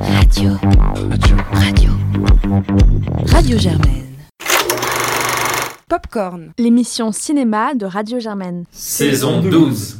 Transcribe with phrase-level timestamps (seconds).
[0.00, 0.52] Radio.
[1.10, 1.36] Radio.
[1.52, 1.90] Radio.
[3.26, 4.06] Radio Germaine.
[5.88, 8.64] Popcorn, l'émission cinéma de Radio Germaine.
[8.70, 9.98] Saison 12.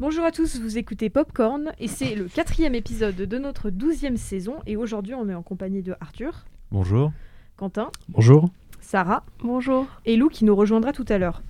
[0.00, 4.56] Bonjour à tous, vous écoutez Popcorn et c'est le quatrième épisode de notre douzième saison
[4.66, 6.44] et aujourd'hui on est en compagnie de Arthur.
[6.72, 7.12] Bonjour.
[7.56, 7.90] Quentin.
[8.08, 8.48] Bonjour.
[8.80, 9.24] Sarah.
[9.44, 9.86] Bonjour.
[10.06, 11.42] Et Lou qui nous rejoindra tout à l'heure.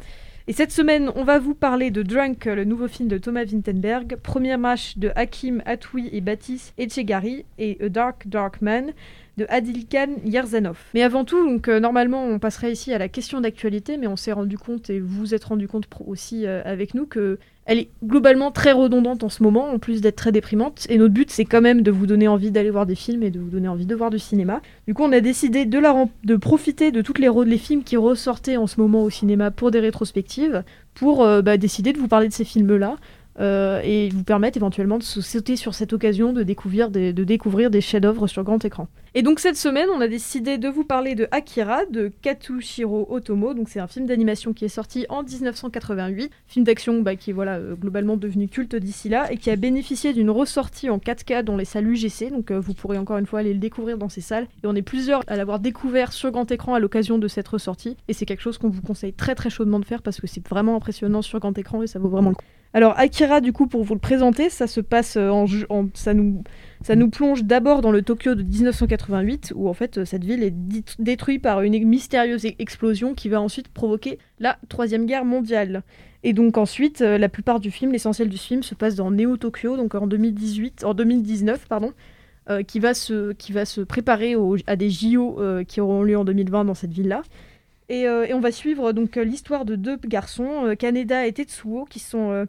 [0.49, 4.17] Et cette semaine, on va vous parler de Drunk, le nouveau film de Thomas Vinterberg,
[4.25, 8.91] premier match de Hakim Atoui et Baptiste Etchegari et A Dark Dark Man
[9.37, 10.79] de Adilkan Yerzanov.
[10.95, 14.17] Mais avant tout, donc euh, normalement, on passerait ici à la question d'actualité, mais on
[14.17, 17.79] s'est rendu compte et vous vous êtes rendu compte aussi euh, avec nous que elle
[17.79, 20.87] est globalement très redondante en ce moment, en plus d'être très déprimante.
[20.89, 23.31] Et notre but, c'est quand même de vous donner envie d'aller voir des films et
[23.31, 24.61] de vous donner envie de voir du cinéma.
[24.89, 28.67] Du coup, on a décidé de, profiter de toutes les, les films qui ressortaient en
[28.67, 32.33] ce moment au cinéma pour des rétrospectives, pour euh, bah, décider de vous parler de
[32.33, 32.97] ces films-là.
[33.41, 37.71] Euh, et vous permettre éventuellement de sauter sur cette occasion de découvrir des, de découvrir
[37.71, 38.89] des chefs-d'œuvre sur grand écran.
[39.15, 43.55] Et donc cette semaine, on a décidé de vous parler de Akira de Katsushiro Otomo.
[43.55, 47.33] Donc c'est un film d'animation qui est sorti en 1988, film d'action bah, qui est
[47.33, 51.43] voilà euh, globalement devenu culte d'ici là et qui a bénéficié d'une ressortie en 4K
[51.43, 52.31] dans les salles UGC.
[52.31, 54.47] Donc euh, vous pourrez encore une fois aller le découvrir dans ces salles.
[54.63, 57.97] Et on est plusieurs à l'avoir découvert sur grand écran à l'occasion de cette ressortie.
[58.09, 60.47] Et c'est quelque chose qu'on vous conseille très très chaudement de faire parce que c'est
[60.47, 62.45] vraiment impressionnant sur grand écran et ça vaut vraiment le coup.
[62.75, 65.47] Alors Akira, du coup, pour vous le présenter, ça se passe euh, en,
[65.95, 66.43] ça nous
[66.83, 70.43] ça nous plonge d'abord dans le Tokyo de 1988, où en fait euh, cette ville
[70.43, 70.55] est
[70.99, 75.83] détruite par une mystérieuse explosion qui va ensuite provoquer la troisième guerre mondiale.
[76.25, 79.37] Et donc ensuite, euh, la plupart du film, l'essentiel du film, se passe dans Neo
[79.37, 81.93] Tokyo, donc en 2018, en 2019, pardon,
[82.67, 84.35] qui va se qui va se préparer
[84.67, 87.23] à des JO qui auront lieu en 2020 dans cette ville-là.
[87.93, 92.47] Et, et, on va suivre donc l'histoire de deux garçons, Kaneda et Tetsuo, qui sont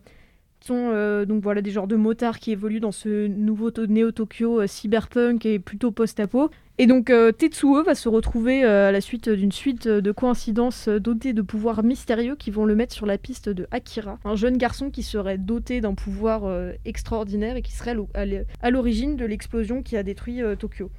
[0.72, 4.67] euh, donc voilà des genres de motards qui évoluent dans ce nouveau Néo Tokyo euh,
[4.67, 6.50] cyberpunk et plutôt post-apo.
[6.80, 11.33] Et donc euh, Tetsuo va se retrouver à la suite d'une suite de coïncidences dotées
[11.33, 14.90] de pouvoirs mystérieux qui vont le mettre sur la piste de Akira, un jeune garçon
[14.90, 16.51] qui serait doté d'un pouvoir
[16.84, 20.90] extraordinaire et qui serait à l'origine de l'explosion qui a détruit Tokyo.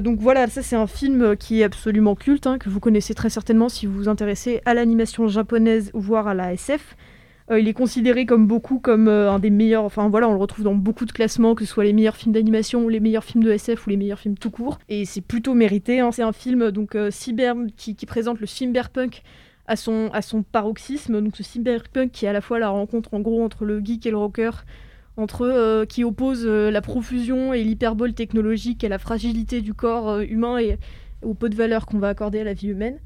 [0.00, 3.30] Donc voilà, ça c'est un film qui est absolument culte, hein, que vous connaissez très
[3.30, 6.96] certainement si vous vous intéressez à l'animation japonaise voire à la SF.
[7.50, 9.84] Euh, il est considéré comme beaucoup comme euh, un des meilleurs.
[9.84, 12.32] Enfin voilà, on le retrouve dans beaucoup de classements, que ce soit les meilleurs films
[12.32, 14.78] d'animation, les meilleurs films de SF ou les meilleurs films tout court.
[14.88, 16.00] Et c'est plutôt mérité.
[16.00, 16.12] Hein.
[16.12, 19.22] C'est un film donc euh, cyber qui, présente le cyberpunk
[19.66, 21.20] à son, à son paroxysme.
[21.20, 24.06] Donc ce cyberpunk qui est à la fois la rencontre en gros entre le geek
[24.06, 24.64] et le rocker,
[25.16, 30.78] entre qui oppose la profusion et l'hyperbole technologique à la fragilité du corps humain et
[31.22, 32.98] au peu de valeur qu'on va accorder à la vie humaine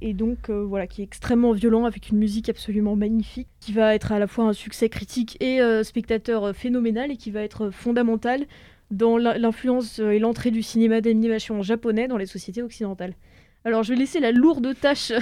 [0.00, 3.94] et donc euh, voilà qui est extrêmement violent avec une musique absolument magnifique qui va
[3.94, 7.42] être à la fois un succès critique et euh, spectateur euh, phénoménal et qui va
[7.42, 8.46] être fondamental
[8.90, 13.14] dans l'influence et l'entrée du cinéma d'animation japonais dans les sociétés occidentales.
[13.68, 15.12] Alors je vais laisser la lourde tâche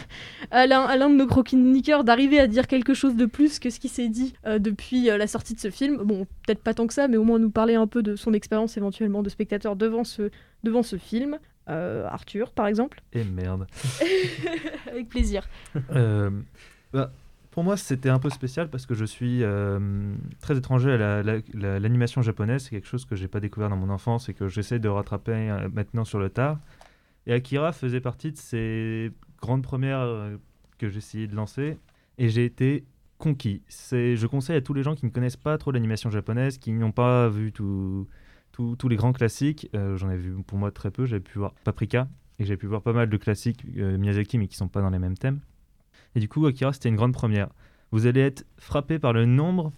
[0.52, 3.88] à l'un de nos chroniqueurs d'arriver à dire quelque chose de plus que ce qui
[3.88, 5.96] s'est dit depuis la sortie de ce film.
[6.04, 8.32] Bon, peut-être pas tant que ça, mais au moins nous parler un peu de son
[8.32, 10.30] expérience éventuellement de spectateur devant ce,
[10.62, 11.38] devant ce film.
[11.68, 13.00] Euh, Arthur, par exemple.
[13.12, 13.66] Et merde.
[14.86, 15.48] Avec plaisir.
[15.90, 16.30] Euh,
[16.92, 17.10] bah,
[17.50, 21.22] pour moi, c'était un peu spécial parce que je suis euh, très étranger à
[21.54, 22.64] l'animation japonaise.
[22.64, 25.66] C'est quelque chose que j'ai pas découvert dans mon enfance et que j'essaie de rattraper
[25.72, 26.58] maintenant sur le tard.
[27.26, 29.10] Et Akira faisait partie de ces
[29.40, 30.38] grandes premières
[30.78, 31.78] que j'ai essayé de lancer
[32.18, 32.84] et j'ai été
[33.18, 33.62] conquis.
[33.68, 36.92] Je conseille à tous les gens qui ne connaissent pas trop l'animation japonaise, qui n'ont
[36.92, 38.08] pas vu tous
[38.88, 39.68] les grands classiques.
[39.74, 41.06] Euh, j'en ai vu pour moi très peu.
[41.06, 44.48] J'avais pu voir Paprika et j'ai pu voir pas mal de classiques euh, Miyazaki, mais
[44.48, 45.40] qui sont pas dans les mêmes thèmes.
[46.14, 47.48] Et du coup, Akira, c'était une grande première.
[47.92, 49.72] Vous allez être frappé par le nombre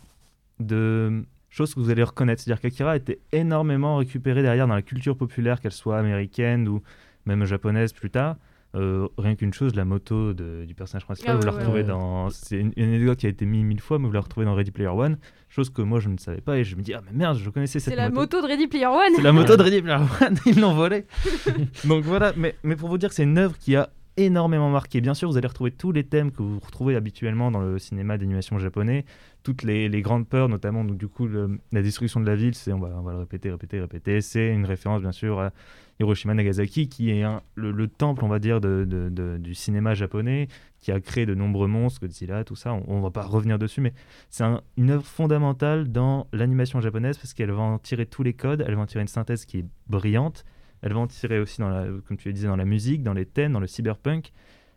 [0.61, 2.43] de choses que vous allez reconnaître.
[2.43, 6.83] C'est-à-dire qu'Akira était énormément récupéré derrière dans la culture populaire, qu'elle soit américaine ou
[7.29, 8.37] même japonaise plus tard.
[8.75, 12.29] Euh, rien qu'une chose, la moto du personnage principal, ah vous la retrouvez dans.
[12.29, 14.73] C'est une, anecdote qui a été mise mille fois, mais vous la retrouvez dans Ready
[14.73, 15.17] Player One.
[15.49, 17.49] Chose que moi je ne savais pas et je me dis, ah mais merde, je
[17.49, 18.03] connaissais cette moto.
[18.03, 20.61] C'est la moto de Ready Player One C'est la moto de Ready Player One, ils
[20.61, 21.07] l'ont volée
[21.85, 23.89] Donc voilà, mais, mais pour vous dire que c'est une œuvre qui a
[24.19, 25.01] énormément marqué.
[25.01, 28.19] Bien sûr, vous allez retrouver tous les thèmes que vous retrouvez habituellement dans le cinéma
[28.19, 29.05] d'animation japonais,
[29.43, 33.13] toutes les, grandes peurs, notamment donc, du coup la destruction de la ville, on va,
[33.13, 34.21] le répéter, répéter, répéter.
[34.21, 35.53] C'est une référence bien sûr à
[36.01, 37.25] Hiroshima Nagasaki, qui est
[37.55, 40.49] le, temple, on va dire, du cinéma japonais,
[40.81, 42.75] qui a créé de nombreux monstres, Godzilla, tout ça.
[42.89, 43.95] On, ne va pas revenir dessus, mais
[44.31, 44.45] c'est
[44.77, 48.75] une œuvre fondamentale dans l'animation japonaise parce qu'elle va en tirer tous les codes, elle
[48.75, 50.45] va en tirer une synthèse qui est brillante
[50.83, 53.13] elle va en tirer aussi, dans la, comme tu le disais, dans la musique, dans
[53.13, 54.33] les thèmes, dans le cyberpunk.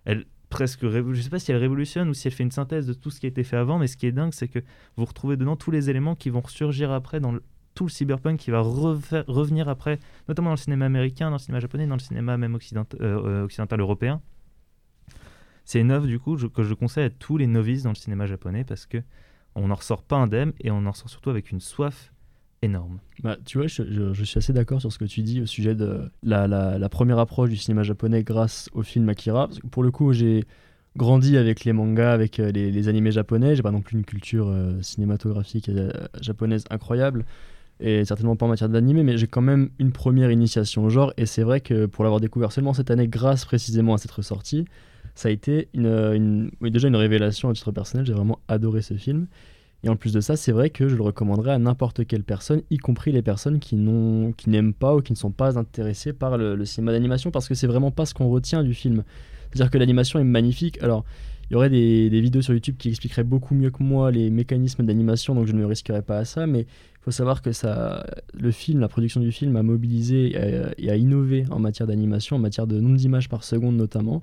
[0.05, 3.09] Elle presque, sais pas si elle révolutionne ou si elle fait une synthèse de tout
[3.09, 4.59] ce qui a été fait avant, mais ce qui est dingue, c'est que
[4.97, 7.37] vous retrouvez dedans tous les éléments qui vont ressurgir après dans
[7.73, 11.59] tout le cyberpunk qui va revenir après, notamment dans le cinéma américain, dans le cinéma
[11.59, 12.57] japonais, dans le cinéma même
[12.99, 14.21] euh, occidental européen.
[15.63, 18.25] C'est une œuvre du coup que je conseille à tous les novices dans le cinéma
[18.25, 19.01] japonais parce que
[19.55, 22.11] on n'en ressort pas indemne et on en ressort surtout avec une soif
[22.61, 22.99] énorme.
[23.23, 26.11] Bah, tu vois, je, suis assez d'accord sur ce que tu dis au sujet de
[26.23, 29.49] la, première approche du cinéma japonais grâce au film Akira.
[29.71, 30.45] pour le coup, j'ai
[30.97, 33.55] grandi avec les mangas, avec euh, les, animés japonais.
[33.55, 35.91] J'ai pas non plus une culture euh, cinématographique euh,
[36.21, 37.25] japonaise incroyable
[37.79, 41.13] et certainement pas en matière d'animé, mais j'ai quand même une première initiation au genre.
[41.17, 44.65] Et c'est vrai que pour l'avoir découvert seulement cette année, grâce précisément à cette ressortie,
[45.15, 48.05] ça a été déjà une révélation à titre personnel.
[48.05, 49.25] J'ai vraiment adoré ce film.
[49.83, 52.61] Et en plus de ça, c'est vrai que je le recommanderais à n'importe quelle personne,
[52.69, 56.63] y compris les personnes qui n'aiment pas ou qui ne sont pas intéressées par le,
[56.65, 59.03] cinéma d'animation, parce que c'est vraiment pas ce qu'on retient du film.
[59.49, 60.81] C'est-à-dire que l'animation est magnifique.
[60.83, 61.03] Alors,
[61.49, 64.85] il y aurait des, vidéos sur YouTube qui expliqueraient beaucoup mieux que moi les mécanismes
[64.85, 66.45] d'animation, donc je ne me risquerais pas à ça.
[66.45, 67.49] Mais il faut savoir que
[68.33, 70.37] le film, la production du film a mobilisé
[70.77, 74.21] et a, innové en matière d'animation, en matière de nombre d'images par seconde notamment.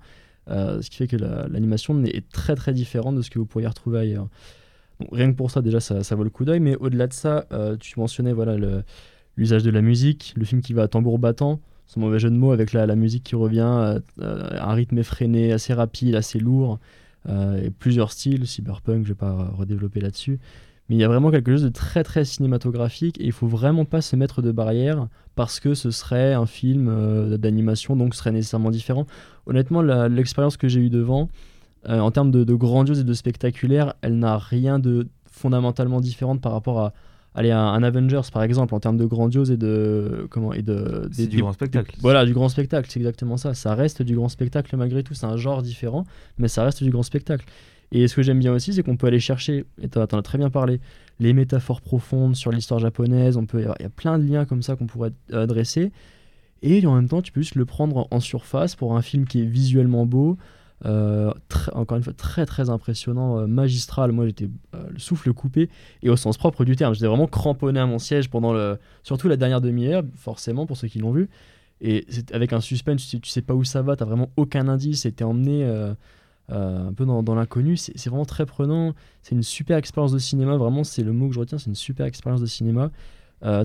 [0.51, 3.67] Euh, ce qui fait que l'animation est très très différente de ce que vous pourriez
[3.67, 4.29] retrouver ailleurs.
[5.13, 6.61] Rien que pour ça, déjà, ça, vaut le coup d'œil.
[6.61, 8.57] Mais au-delà de ça, euh, tu mentionnais voilà,
[9.37, 12.37] l'usage de la musique, le film qui va à tambour battant ce mauvais jeu de
[12.37, 16.79] mots avec la, musique qui revient, euh, un rythme effréné, assez rapide, assez lourd,
[17.29, 20.39] euh, et plusieurs styles, cyberpunk, je vais pas redévelopper là-dessus.
[20.89, 23.85] Mais il y a vraiment quelque chose de très très cinématographique et il faut vraiment
[23.85, 28.21] pas se mettre de barrière parce que ce serait un film euh, d'animation, donc ce
[28.21, 29.07] serait nécessairement différent.
[29.47, 31.31] Honnêtement, l'expérience que j'ai eue devant,
[31.87, 36.53] en termes de, de, grandiose et de spectaculaire, elle n'a rien de fondamentalement différent par
[36.53, 36.93] rapport à,
[37.35, 40.27] allez, un, Avengers par exemple, en termes de grandiose et de.
[40.31, 41.97] Comment, et de c'est du, grand spectacle.
[42.01, 43.55] voilà, du grand spectacle, c'est exactement ça.
[43.55, 45.15] Ça reste du grand spectacle malgré tout.
[45.15, 46.05] C'est un genre différent,
[46.39, 47.47] mais ça reste du grand spectacle.
[47.91, 50.23] Et ce que j'aime bien aussi, c'est qu'on peut aller chercher, et tu en as
[50.23, 50.81] très bien parlé,
[51.21, 53.37] les métaphores profondes sur l'histoire japonaise.
[53.37, 55.91] On peut, il y a plein de liens comme ça qu'on pourrait adresser.
[56.63, 59.41] Et en même temps, tu peux juste le prendre en surface pour un film qui
[59.41, 60.37] est visuellement beau,
[60.87, 61.33] euh,
[61.73, 64.13] encore une fois, très très impressionnant, euh, magistral.
[64.13, 65.69] Moi, j'étais euh, le souffle coupé
[66.03, 66.95] et au sens propre du terme.
[66.95, 70.89] J'étais vraiment cramponné à mon siège pendant le, surtout la dernière demi-heure, forcément pour ceux
[70.89, 71.29] qui l'ont vu.
[71.81, 74.69] Et avec un suspense, tu sais, tu sais pas où ça va, t'as vraiment aucun
[74.69, 75.65] indice, et t'es emmené
[76.49, 77.77] un peu dans, dans l'inconnu.
[77.77, 78.95] C'est vraiment très prenant.
[79.23, 81.77] C'est une super expérience de cinéma, vraiment, c'est le mot que je retiens, c'est une
[81.77, 82.91] super expérience de cinéma.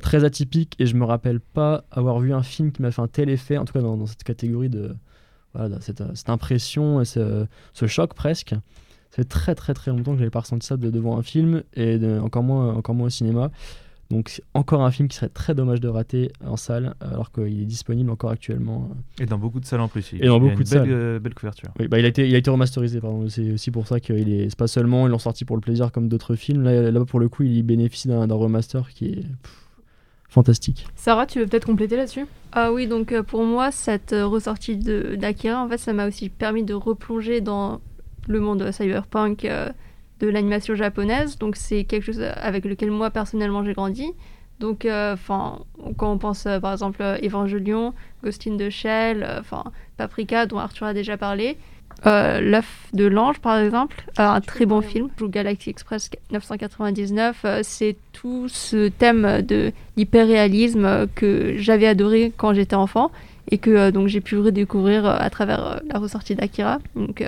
[0.03, 3.07] très atypique et je me rappelle pas avoir vu un film qui m'a fait un
[3.07, 4.95] tel effet, en tout cas dans cette catégorie de,
[5.53, 8.49] voilà, cette, cette, impression et ce, ce, choc presque.
[8.49, 11.63] Ça fait très très très longtemps que j'avais pas ressenti ça de, devant un film
[11.75, 13.51] et encore, moins, encore moins au cinéma.
[14.13, 17.65] Donc encore un film qui serait très dommage de rater en salle alors qu'il est
[17.65, 18.91] disponible encore actuellement.
[19.19, 20.11] Et dans beaucoup de salles en plus.
[20.13, 20.87] Il et dans beaucoup de salles.
[20.87, 21.69] Euh, belle couverture.
[21.79, 23.27] Oui, bah, il, a été, il a été remasterisé, pardon.
[23.29, 24.55] C'est aussi pour ça qu'il est.
[24.55, 26.63] pas seulement ils l'ont sorti pour le plaisir comme d'autres films.
[26.63, 29.25] Là, là, pour le coup, il bénéficie d'un remaster qui est
[30.33, 30.85] fantastique.
[30.95, 32.25] Sarah, tu veux peut-être compléter là-dessus?
[32.51, 36.29] Ah oui, donc euh, pour moi, cette euh, ressortie d'Akira, en fait, ça m'a aussi
[36.29, 37.79] permis de replonger dans
[38.27, 39.69] le monde cyberpunk euh,
[40.19, 41.37] de l'animation japonaise.
[41.37, 44.11] Donc c'est quelque chose avec lequel moi personnellement j'ai grandi.
[44.59, 45.59] Donc, enfin,
[45.97, 47.93] quand on pense par exemple Evangelion,
[48.23, 49.65] Ghost in the Shell, enfin
[49.97, 51.57] Paprika, dont Arthur a déjà parlé,
[52.05, 55.09] euh, L'œuf de l'ange, par exemple, un très bon film.
[55.21, 62.75] Galaxy Express 999, euh, c'est tout ce thème de l'hyperréalisme que j'avais adoré quand j'étais
[62.75, 63.11] enfant
[63.51, 66.79] et que euh, donc j'ai pu redécouvrir à travers la ressortie d'Akira.
[66.95, 67.25] Donc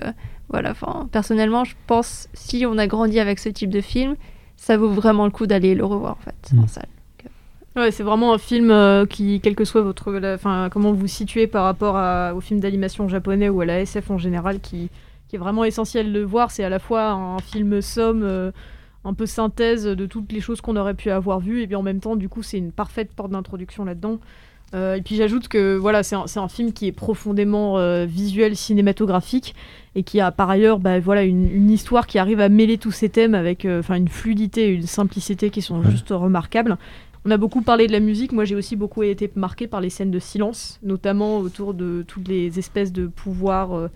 [0.50, 0.74] voilà,
[1.12, 4.16] personnellement, je pense si on a grandi avec ce type de film,
[4.58, 6.68] ça vaut vraiment le coup d'aller le revoir en fait en mm.
[6.68, 6.88] salle.
[7.76, 11.46] Ouais, c'est vraiment un film euh, qui, quel que soit votre, enfin, comment vous situez
[11.46, 14.90] par rapport à, au film d'animation japonais ou à la SF en général, qui,
[15.28, 16.52] qui est vraiment essentiel de voir.
[16.52, 18.52] C'est à la fois un film somme, euh,
[19.04, 21.84] un peu synthèse de toutes les choses qu'on aurait pu avoir vues, et puis en
[21.84, 24.20] même temps, du coup, c'est une parfaite porte d'introduction là-dedans.
[24.74, 29.54] Euh, et puis j'ajoute que voilà, c'est un, un, film qui est profondément visuel, cinématographique,
[29.96, 32.92] et qui a par ailleurs bah, voilà, une, une, histoire qui arrive à mêler tous
[32.92, 36.78] ces thèmes avec une fluidité et une simplicité qui sont juste remarquables.
[37.28, 38.34] On a beaucoup parlé de la musique.
[38.34, 42.28] Moi, j'ai aussi beaucoup été marqué par les scènes de silence, notamment autour de toutes
[42.28, 43.88] les espèces de pouvoirs euh,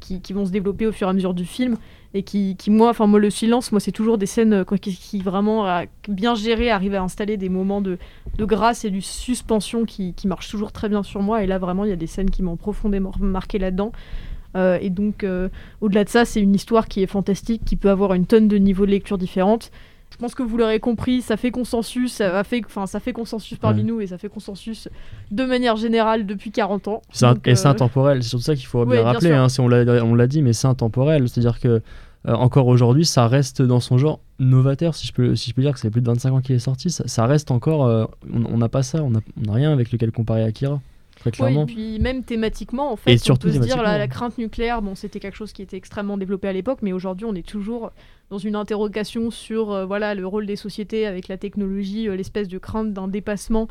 [0.00, 1.78] qui, vont se développer au fur et à mesure du film.
[2.12, 5.82] Et qui, moi, enfin, moi, le silence, moi, c'est toujours des scènes euh, qui, vraiment,
[6.10, 7.96] bien gérées, arrivent à installer des moments de,
[8.38, 11.42] grâce et de suspension qui, marchent toujours très bien sur moi.
[11.42, 13.92] Et là, vraiment, il y a des scènes qui m'ont profondément marqué là-dedans.
[14.56, 15.24] Euh, et donc,
[15.80, 18.58] au-delà de ça, c'est une histoire qui est fantastique, qui peut avoir une tonne de
[18.58, 19.70] niveaux de lecture différentes
[20.14, 23.58] je pense que vous l'aurez compris, ça fait consensus, ça fait, enfin, ça fait consensus
[23.58, 24.88] parmi nous et ça fait consensus
[25.32, 27.02] de manière générale depuis 40 ans.
[27.44, 29.32] et c'est euh, intemporel, c'est surtout ça qu'il faut bien rappeler.
[29.32, 31.28] Hein, on l'a dit, mais c'est intemporel.
[31.28, 31.82] C'est-à-dire que
[32.28, 35.62] euh, encore aujourd'hui, ça reste dans son genre novateur, si je peux, si je peux
[35.62, 36.90] dire que c'est plus de 25 ans qu'il est sorti.
[36.90, 37.84] Ça, ça reste encore.
[37.84, 39.20] euh, on n'a pas ça, on n'a
[39.52, 40.80] rien avec lequel comparer Akira.
[41.30, 44.06] Très Ouais, et puis même thématiquement, en fait, Et on surtout peut se dire la,
[44.08, 47.34] crainte nucléaire, bon, c'était quelque chose qui était extrêmement développé à l'époque, mais aujourd'hui, on
[47.34, 47.92] est toujours
[48.30, 52.48] dans une interrogation sur euh, voilà le rôle des sociétés avec la technologie, euh, l'espèce
[52.48, 53.68] de crainte d'un dépassement.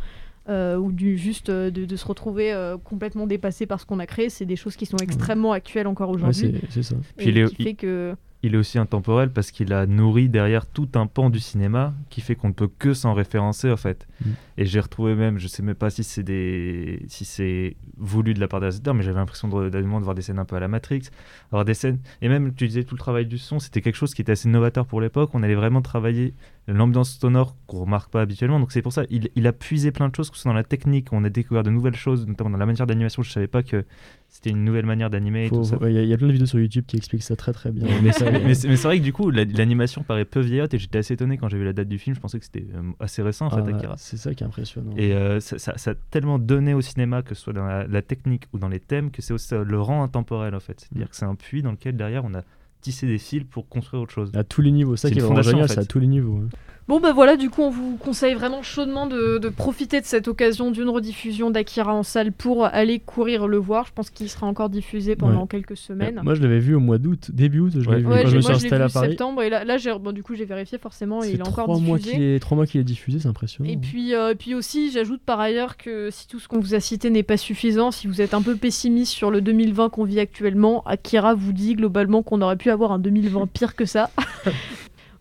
[0.49, 3.99] euh, ou du juste euh, de, de se retrouver euh, complètement dépassé par ce qu'on
[3.99, 6.55] a créé, c'est des choses qui sont extrêmement actuelles encore Ouais, aujourd'hui.
[6.69, 6.95] c'est c'est ça.
[7.15, 10.27] Puis et il est- qui fait que Il est aussi intemporel parce qu'il a nourri
[10.27, 13.77] derrière tout un pan du cinéma qui fait qu'on ne peut que s'en référencer en
[13.77, 14.05] fait.
[14.25, 14.29] Mm.
[14.57, 18.39] Et j'ai retrouvé même, je sais même pas si c'est des, si c'est voulu de
[18.39, 20.59] la part des réalisateurs, mais j'avais l'impression de, de, voir des scènes un peu à
[20.59, 21.03] la Matrix,
[21.51, 21.99] avoir des scènes.
[22.21, 24.49] Et même tu disais tout le travail du son, c'était quelque chose qui était assez
[24.49, 25.31] novateur pour l'époque.
[25.33, 26.33] On allait vraiment travailler
[26.67, 28.59] l'ambiance sonore qu'on remarque pas habituellement.
[28.59, 30.55] Donc c'est pour ça, il, il a puisé plein de choses, que ce soit dans
[30.55, 33.21] la technique, on a découvert de nouvelles choses, notamment dans la manière d'animation.
[33.21, 33.83] Je savais pas que
[34.29, 36.59] c'était une nouvelle manière d'animer Il y, a- il y a plein de vidéos sur
[36.59, 37.85] YouTube qui expliquent ça très très bien.
[38.01, 41.13] Mais c'est mais vrai que du coup, la- l'animation paraît peu vieillotte et j'étais assez
[41.15, 42.15] étonné quand j'ai vu la date du film.
[42.15, 43.95] Je pensais que c'était euh, assez récent en fait, Ah, Akira.
[44.17, 44.93] C'est ça qui est impressionnant.
[44.97, 47.87] Et euh, ça, ça- ça a tellement donné au cinéma, que ce soit dans la,
[47.87, 50.79] la technique ou dans les thèmes, que c'est aussi le rend intemporel en fait.
[50.81, 52.41] C'est-à-dire que c'est un puits dans lequel derrière on a
[52.81, 54.31] tissé des fils pour construire autre chose.
[54.35, 55.73] à tous les niveaux, ça C'est qui est vraiment génial, en fait.
[55.75, 56.37] c'est à tous les niveaux.
[56.43, 56.49] hein.
[56.89, 60.27] Bon bah voilà, du coup on vous conseille vraiment chaudement de, de profiter de cette
[60.27, 63.85] occasion d'une rediffusion d'Akira en salle pour aller courir le voir.
[63.87, 65.47] Je pense qu'il sera encore diffusé pendant Ouais.
[65.47, 66.19] quelques semaines.
[66.25, 67.95] Moi je l'avais vu au mois d'août, début août, je Ouais.
[67.95, 69.09] l'ai vu quand je me moi suis je l'ai vu installé à Paris.
[69.11, 71.69] septembre et là, là j'ai bon, du coup j'ai vérifié forcément et il est encore
[71.81, 72.11] mois diffusé.
[72.17, 73.69] qu'il est, trois mois qu'il est diffusé, c'est impressionnant.
[73.69, 76.75] Et puis, euh, et puis aussi, j'ajoute par ailleurs que si tout ce qu'on vous
[76.75, 80.03] a cité n'est pas suffisant, si vous êtes un peu pessimiste sur le 2020 qu'on
[80.03, 84.09] vit actuellement, Akira vous dit globalement qu'on aurait pu avoir un 2020 pire que ça.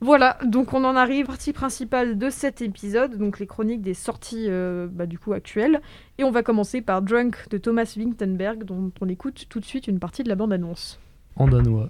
[0.02, 3.82] voilà, donc on en arrive à la partie principale de cet épisode, donc les chroniques
[3.82, 5.80] des sorties euh, bah, du coup actuelles.
[6.18, 9.86] Et on va commencer par Drunk de Thomas Winterberg, dont on écoute tout de suite
[9.86, 10.98] une partie de la bande-annonce.
[11.36, 11.88] En danois.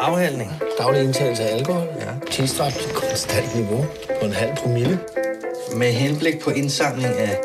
[0.00, 0.50] Afhandling.
[0.78, 1.86] Daglig indtagelse af alkohol.
[2.00, 2.18] Ja.
[2.30, 3.84] Tilstræbt til konstant niveau
[4.20, 4.98] på en halv promille.
[5.76, 7.40] Med henblik på indsamling af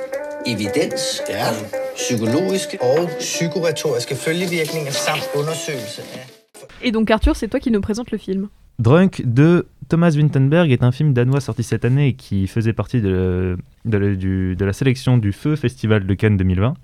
[0.46, 1.50] evidens ja.
[1.50, 1.56] om
[1.96, 6.37] psykologiske og psykoretoriske følgevirkninger samt undersøgelse af...
[6.82, 8.50] Et donc Arthur, c'est toi qui nous présente le film.
[8.80, 13.02] Drunk de Thomas Winterberg est un film danois sorti cette année et qui faisait partie
[13.02, 16.76] de, de, la- du- de la sélection du Feu Festival de Cannes 2020.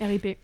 [0.00, 0.38] RIP.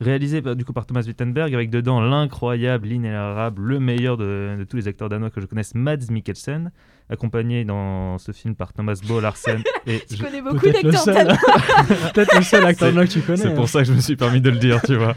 [0.00, 4.64] Réalisé par- du coup par Thomas Wittenberg avec dedans l'incroyable, l'inénarrable, le meilleur de, de
[4.64, 6.72] tous les acteurs danois que je connaisse, Mads Mikkelsen,
[7.08, 9.62] accompagné dans ce film par Thomas Bo Larsen.
[9.86, 11.36] et Tu je- connais beaucoup d'acteurs danois.
[12.12, 13.36] peut-être le seul acteur C'est- là que tu connais.
[13.38, 13.54] C'est hein.
[13.54, 15.14] pour ça que je me suis permis de le dire, tu vois.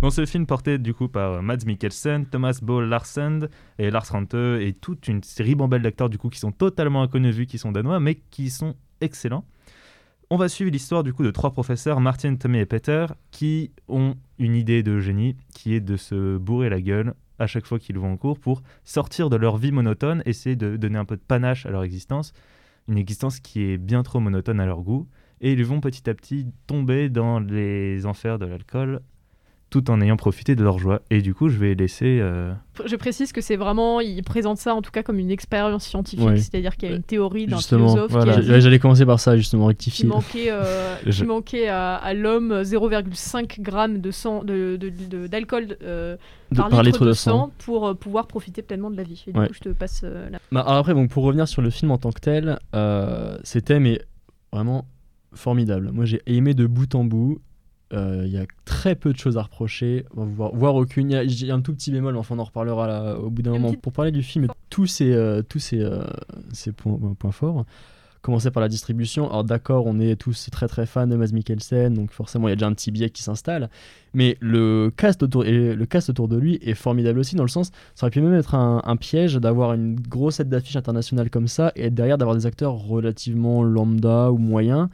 [0.00, 3.48] Dans ce film porté du coup par euh, Mads Mikkelsen, Thomas Bo Larsen
[3.80, 7.46] et Lars Rante et toute une ribambelle d'acteurs du coup qui sont totalement inconnus vu
[7.46, 9.44] qu'ils sont danois mais qui sont excellents.
[10.30, 14.14] On va suivre l'histoire du coup de trois professeurs, Martin, Tommy et Peter, qui ont
[14.38, 17.98] une idée de génie qui est de se bourrer la gueule à chaque fois qu'ils
[17.98, 21.22] vont en cours pour sortir de leur vie monotone, essayer de donner un peu de
[21.26, 22.34] panache à leur existence,
[22.86, 25.08] une existence qui est bien trop monotone à leur goût
[25.40, 29.00] et ils vont petit à petit tomber dans les enfers de l'alcool
[29.70, 31.02] tout en ayant profité de leur joie.
[31.10, 32.20] Et du coup, je vais laisser...
[32.22, 32.52] euh,
[32.86, 36.26] Je précise que c'est vraiment, il présente ça en tout cas comme une expérience scientifique,
[36.26, 36.36] Ouais.
[36.38, 38.32] c'est-à-dire qu'il y a une théorie d'un Justement, philosophe voilà.
[38.32, 40.06] qui a dit J'ai- J'allais commencer par ça, justement, rectifier.
[40.08, 43.56] manquait, euh, Je- qu'il manquait à, à l'homme 0,5
[43.92, 46.16] g de sang, de, de- de- d'alcool euh,
[46.50, 49.22] De- par, litre, de, sang, pour euh, pouvoir profiter pleinement de la vie.
[49.26, 49.48] Et du Ouais.
[49.48, 50.38] coup, je te passe euh, la...
[50.50, 53.60] Bah, alors après, donc, pour revenir sur le film en tant que tel, euh, ces
[53.60, 54.00] thèmes est
[54.50, 54.86] vraiment
[55.34, 55.90] formidable.
[55.92, 57.38] Moi, j'ai aimé de bout en bout.
[57.94, 61.10] Euh, Il y a très peu de choses à reprocher, voire, voire aucune.
[61.10, 63.52] Il y a- un tout petit bémol, enfin on en reparlera là, au bout d'un
[63.52, 63.68] moment.
[63.68, 66.04] petite- Pour parler du film tous ses, euh, tous euh,
[66.52, 67.64] ses points, points forts,
[68.20, 69.30] commencer par la distribution.
[69.30, 72.52] Alors d'accord, on est tous très très fans de Mads Mikkelsen, donc forcément il y
[72.52, 73.70] a déjà un petit biais qui s'installe.
[74.12, 77.48] Mais le cast, autour, et le cast autour de lui est formidable aussi, dans le
[77.48, 81.30] sens, ça aurait pu même être un, un piège d'avoir une grosse tête d'affiche internationale
[81.30, 84.88] comme ça, et derrière d'avoir des acteurs relativement lambda ou moyens.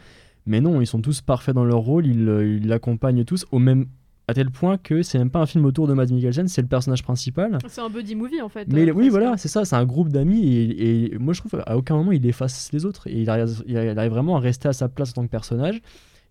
[0.46, 3.58] Mais non, ils sont tous parfaits dans leur rôle, ils euh, ils l'accompagnent tous au
[3.58, 3.86] même
[4.26, 6.68] à tel point que c'est même pas un film autour de Mads Mikkelsen, c'est le
[6.68, 7.58] personnage principal.
[7.68, 8.66] C'est un buddy movie en fait.
[8.72, 11.60] Mais euh, oui, voilà, c'est ça, c'est un groupe d'amis et, et moi je trouve
[11.62, 14.68] qu'à aucun moment il efface les autres et il arrive, il arrive vraiment à rester
[14.68, 15.80] à sa place en tant que personnage.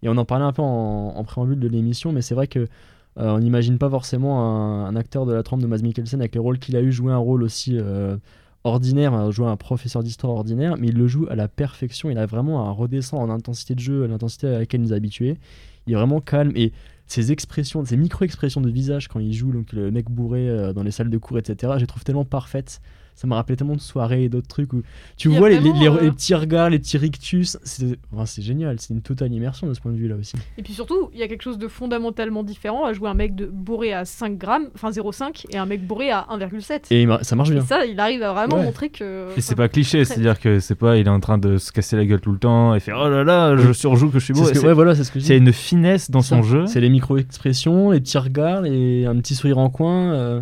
[0.02, 2.60] Et on en parlait un peu en, en préambule de l'émission, mais c'est vrai que
[2.60, 6.34] euh, on n'imagine pas forcément un, un acteur de la trempe de Mads Mikkelsen avec
[6.36, 8.18] le rôle qu'il a eu jouer un rôle aussi euh,
[8.64, 12.10] ordinaire, hein, jouer un professeur d'histoire ordinaire, mais il le joue à la perfection.
[12.10, 14.96] Il a vraiment un redescend en intensité de jeu, l'intensité à laquelle il nous a
[14.96, 15.38] habitués.
[15.86, 16.72] Il est vraiment calme et
[17.08, 20.84] ses expressions, ses micro-expressions de visage quand il joue donc le mec bourré euh, dans
[20.84, 21.74] les salles de cours, etc.
[21.76, 22.82] Je les trouve tellement parfaites.
[23.16, 24.82] Ça m'a rappelé tellement de soirées et d'autres trucs où
[25.18, 27.58] tu vois les, les- vraiment, les- euh, les petits regards, les petits rictus.
[27.64, 30.36] C'est enfin, c'est génial, c'est une totale immersion de ce point de vue-là aussi.
[30.58, 33.36] Et puis surtout, il y a quelque chose de fondamentalement différent à jouer un mec
[33.36, 36.88] de bourré à 5 grammes, enfin 0,5, et un mec bourré à 1,7.
[36.92, 37.62] Et ça marche Et bien.
[37.64, 38.64] ça, il arrive à vraiment Ouais.
[38.64, 39.28] montrer que.
[39.38, 41.96] Et c'est pas cliché, c'est-à-dire que c'est pas il est en train de se casser
[41.96, 44.34] la gueule tout le temps et faire oh là là, je surjoue que je suis
[44.36, 44.48] C'est beau.
[44.48, 45.46] ce C'est- ouais, voilà, c'est ce que je Il y a dis.
[45.46, 46.66] une finesse dans son Ça, jeu.
[46.68, 49.06] C'est les micro-expressions, les petits regards, les...
[49.06, 50.14] un petit sourire en coin.
[50.14, 50.42] euh,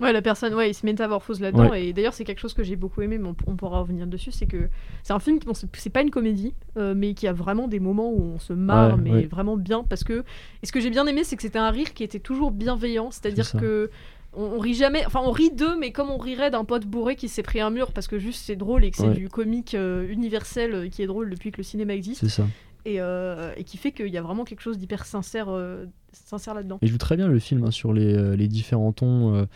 [0.00, 1.72] Ouais, la personne, ouais, il se métamorphose là-dedans.
[1.72, 4.30] Et d'ailleurs, c'est quelque chose que j'ai beaucoup aimé, mais on, on pourra revenir dessus.
[4.30, 4.68] C'est que
[5.02, 7.80] c'est un film qui, bon, c'est pas une comédie, euh, mais qui a vraiment des
[7.80, 9.26] moments où on se marre, Ouais, mais ouais.
[9.26, 9.84] vraiment bien.
[9.84, 10.22] Parce que.
[10.62, 13.10] Et ce que j'ai bien aimé, c'est que c'était un rire qui était toujours bienveillant.
[13.10, 13.90] C'est-à-dire que.
[14.38, 17.26] On, rit jamais, enfin on rit d'eux, mais comme on rirait d'un pote bourré qui
[17.26, 19.14] s'est pris un mur parce que juste c'est drôle et que c'est Ouais.
[19.14, 22.44] du comique euh, universel euh, qui est drôle depuis que le cinéma existe c'est ça.
[22.84, 26.52] et, euh, et qui fait qu'il y a vraiment quelque chose d'hyper sincère, euh, sincère
[26.52, 26.78] là-dedans.
[26.82, 29.46] Il joue très bien le film hein, sur les, les différents tons.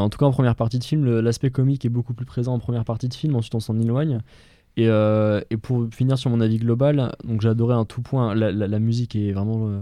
[0.00, 2.58] En tout cas, en première partie de film, l'aspect comique est beaucoup plus présent en
[2.58, 4.18] première partie de film, ensuite on s'en éloigne.
[4.76, 8.34] Et, euh, et pour finir sur mon avis global, donc j'ai adoré un tout point.
[8.34, 9.80] La, la- la musique est vraiment euh,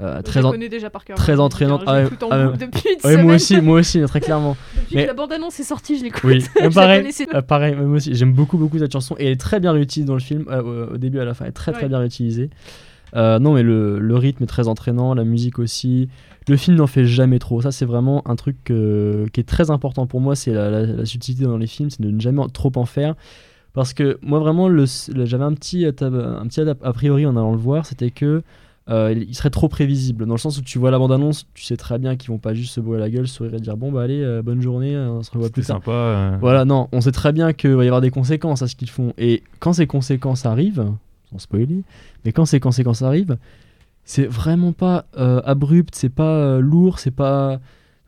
[0.00, 1.16] euh, très, la en- connais déjà par cœur.
[1.18, 1.82] très entraînante.
[1.86, 3.26] Ah l'écoute en ah depuis une Ouais, semaine.
[3.26, 4.56] moi aussi, moi aussi, très clairement.
[4.76, 6.22] Depuis Mais- que la bande-annonce est sortie, je l'écoute.
[6.24, 6.42] Oui,
[6.74, 8.14] pareil, euh, pareil, moi aussi.
[8.14, 10.96] J'aime beaucoup, beaucoup cette chanson et elle est très bien réutilisée dans le film, au-
[10.96, 12.48] début à la fin, elle est très, très bien réutilisée.
[13.16, 16.08] Euh, non, mais le, le rythme est très entraînant, la musique aussi.
[16.48, 17.60] Le film n'en fait jamais trop.
[17.62, 20.34] Ça, c'est vraiment un truc euh, qui est très important pour moi.
[20.36, 23.14] C'est la, la- la subtilité dans les films, c'est de ne jamais trop en faire.
[23.72, 24.68] Parce que moi, vraiment,
[25.24, 28.42] j'avais un petit, tab- un petit a priori en allant le voir, c'était que
[28.90, 30.26] euh, il serait trop prévisible.
[30.26, 32.52] Dans le sens où tu vois la bande-annonce, tu sais très bien qu'ils vont pas
[32.52, 35.22] juste se bourrer la gueule, sourire et dire bon, bah allez, euh, bonne journée, on
[35.22, 35.76] se revoit plus tard.
[35.78, 35.90] sympa.
[35.90, 36.36] euh.
[36.40, 38.90] Voilà, non, on sait très bien qu'il va y avoir des conséquences à ce qu'ils
[38.90, 39.14] font.
[39.18, 40.84] Et quand ces conséquences arrivent,
[41.34, 41.82] sans spoiler,
[42.24, 43.36] mais quand ces conséquences arrivent,
[44.04, 47.60] c'est vraiment pas euh, abrupt, c'est pas euh, lourd, c'est pas.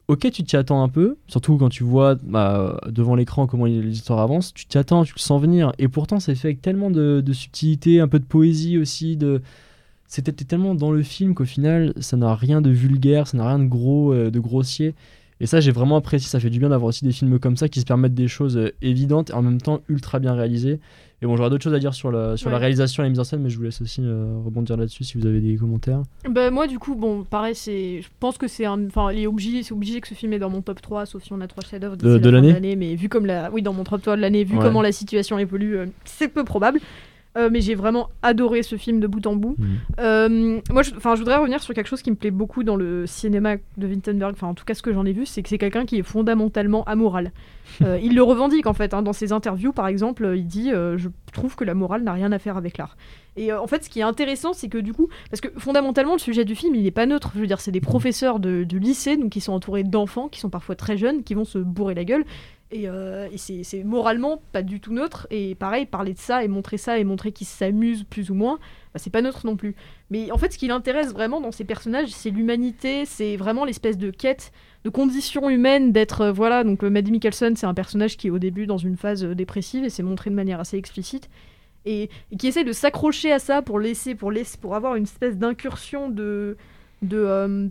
[0.09, 4.21] Ok, tu t'y attends un peu, surtout quand tu vois bah, devant l'écran comment l'histoire
[4.21, 5.73] avance, tu t'y attends, tu le sens venir.
[5.79, 9.43] Et pourtant, c'est fait avec tellement de, subtilité, un peu de poésie aussi, de.
[10.07, 13.59] C'était tellement dans le film qu'au final, ça n'a rien de vulgaire, ça n'a rien
[13.59, 14.95] de gros, euh, de grossier.
[15.41, 16.29] Et ça, j'ai vraiment apprécié.
[16.29, 18.57] Ça fait du bien d'avoir aussi des films comme ça qui se permettent des choses
[18.57, 20.81] euh, évidentes et en même temps ultra bien réalisées.
[21.23, 23.21] Et bon, j'aurais d'autres choses à dire sur la, sur la réalisation et la mise
[23.21, 26.03] en scène, mais je vous laisse aussi euh, rebondir là-dessus si vous avez des commentaires.
[26.29, 28.03] Bah, moi, du coup, bon, pareil, c'est.
[28.03, 28.87] Je pense que c'est un.
[28.87, 31.23] Enfin, il est obligé, c'est obligé que ce film est dans mon top 3, sauf
[31.23, 33.51] si on a trois chefs-d'œuvre d'ici De- l'année Mais vu comme la.
[33.51, 34.63] Oui, dans mon top 3 de l'année, vu Ouais.
[34.63, 36.81] comment la situation évolue, euh, c'est peu probable.
[37.37, 39.57] Euh, mais j'ai vraiment adoré ce film de bout en bout.
[39.99, 43.07] Euh, moi, je, je voudrais revenir sur quelque chose qui me plaît beaucoup dans le
[43.07, 45.59] cinéma de Wittenberg, enfin en tout cas ce que j'en ai vu, c'est que c'est
[45.59, 47.33] quelqu'un qui est fondamentalement amoral.
[47.83, 51.09] Euh, il le revendique en fait, hein, dans ses interviews par exemple, il dit Je
[51.33, 52.97] trouve que la morale n'a rien à faire avec l'art.
[53.37, 56.19] Et en fait, ce qui est intéressant, c'est que du coup, parce que fondamentalement, le
[56.19, 57.33] sujet du film, il n'est pas neutre.
[57.35, 60.41] Je veux dire, c'est des professeurs de, de lycée, donc qui sont entourés d'enfants, qui
[60.41, 62.25] sont parfois très jeunes, qui vont se bourrer la gueule.
[62.73, 65.27] Et, euh, c'est moralement pas du tout neutre.
[65.31, 68.59] Et pareil, parler de ça et montrer ça et montrer qu'ils s'amusent plus ou moins,
[68.93, 69.75] bah, c'est pas neutre non plus.
[70.11, 73.99] Mais en fait, ce qui l'intéresse vraiment dans ces personnages, c'est l'humanité, c'est vraiment l'espèce
[73.99, 74.53] de quête,
[74.85, 76.23] de condition humaine d'être.
[76.23, 78.97] euh, voilà, donc euh, Maddie Mikkelsen, c'est un personnage qui est au début dans une
[78.97, 81.29] phase euh, dépressive et c'est montré de manière assez explicite.
[81.85, 85.37] Et, qui essaie de s'accrocher à ça pour laisser, pour laisser, pour avoir une espèce
[85.37, 86.57] d'incursion de.
[87.03, 87.69] de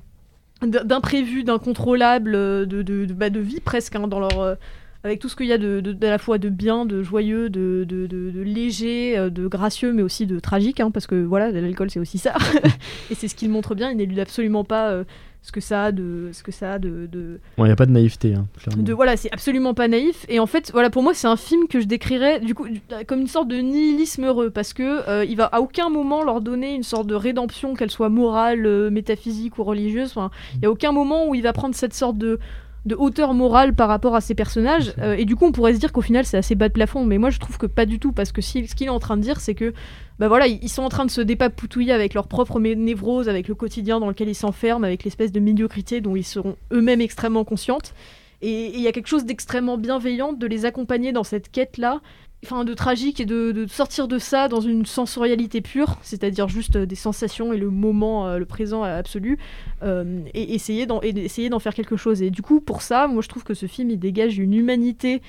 [0.61, 4.57] d'imprévu, d'incontrôlable, de, bah, de vie presque hein, dans leur,
[5.05, 7.03] avec tout ce qu'il y a de, de, de- à la fois de bien, de
[7.03, 11.05] joyeux, de, de, de- de léger, euh, de gracieux, mais aussi de tragique, hein, parce
[11.07, 12.33] que voilà, l'alcool c'est aussi ça.
[13.11, 15.03] et c'est ce qu'il montre bien, il n'élude absolument pas euh,
[15.43, 17.75] ce que ça a de, ce que ça a de, de, Bon, il n'y a
[17.75, 18.81] pas de naïveté, hein, clairement.
[18.81, 20.25] de voilà, c'est absolument pas naïf.
[20.27, 22.81] Et en fait, voilà, pour moi, c'est un film que je décrirais du coup du-
[23.05, 26.41] comme une sorte de nihilisme heureux, parce que euh, il va à aucun moment leur
[26.41, 30.09] donner une sorte de rédemption, qu'elle soit morale, euh, métaphysique ou religieuse.
[30.15, 32.39] Enfin, il y a aucun moment où il va prendre cette sorte de
[32.85, 34.93] de hauteur morale par rapport à ces personnages.
[34.99, 37.05] Euh, et du coup on pourrait se dire qu'au final c'est assez bas de plafond.
[37.05, 38.99] Mais moi je trouve que pas du tout parce que si, ce qu'il est en
[38.99, 39.73] train de dire c'est que
[40.19, 43.55] bah voilà ils sont en train de se dépapouitouiller avec leur propre névrose avec le
[43.55, 47.93] quotidien dans lequel ils s'enferment avec l'espèce de médiocrité dont ils seront eux-mêmes extrêmement conscientes.
[47.93, 51.77] Et et il y a quelque chose d'extrêmement bienveillant de les accompagner dans cette quête
[51.77, 52.01] là
[52.45, 56.75] enfin de tragique et de, de sortir de ça dans une sensorialité pure c'est-à-dire juste
[56.75, 59.37] euh, des sensations et le moment euh, le présent absolu
[59.83, 63.21] euh, et essayer d'en essayer d'en faire quelque chose et du coup pour ça moi
[63.21, 65.21] je trouve que ce film il dégage une humanité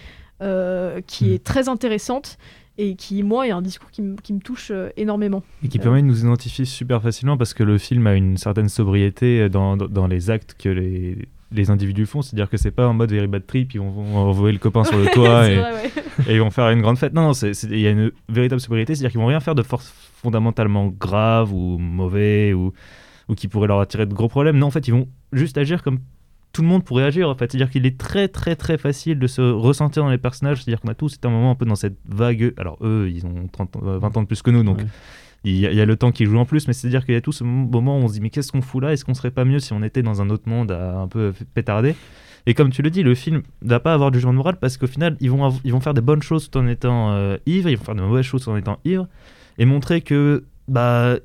[0.42, 2.37] euh, qui est très intéressante
[2.79, 5.79] et qui moi est un discours qui, me- qui me touche euh, énormément Et qui
[5.79, 5.83] Euh.
[5.83, 9.79] permet de nous identifier super facilement parce que le film a une certaine sobriété dans,
[9.79, 11.16] dans, dans les actes que les,
[11.52, 12.22] les individus font.
[12.22, 14.85] C'est-à-dire que c'est pas en mode very bad trip, ils vont, vont envoyer le copain
[14.85, 15.90] sur le toit et, vrai, ouais.
[16.28, 17.12] et ils vont faire une grande fête.
[17.12, 19.92] Non, non, il y a une véritable sobriété, c'est-à-dire qu'ils vont rien faire de force
[20.22, 22.72] fondamentalement grave ou mauvais ou,
[23.28, 24.59] ou qui pourrait leur attirer de gros problèmes.
[24.59, 25.98] Non, en fait, ils vont juste agir comme
[26.52, 27.52] tout le monde pourrait agir en fait.
[27.52, 30.62] C'est-à-dire qu'il est très très très facile de se ressentir dans les personnages.
[30.64, 32.54] C'est-à-dire qu'on a tous été un moment un peu dans cette vague.
[32.56, 34.87] Alors eux, ils ont 30, euh, 20 ans de plus que nous, donc Ouais.
[35.50, 36.66] Il, y a, le temps qui joue en plus.
[36.66, 38.62] Mais c'est-à-dire qu'il y a tout ce moment où on se dit mais qu'est-ce qu'on
[38.62, 38.92] fout là?
[38.92, 41.94] Est-ce qu'on serait pas mieux si on était dans un autre monde un peu pétarder
[42.46, 44.76] Et comme tu le dis, le film va pas avoir de jugement de morale parce
[44.76, 47.70] qu'au final, ils vont, ils vont faire des bonnes choses tout en étant euh, ivres,
[47.70, 49.06] ils vont faire de mauvaises choses tout en étant ivres,
[49.59, 51.16] et montrer que bah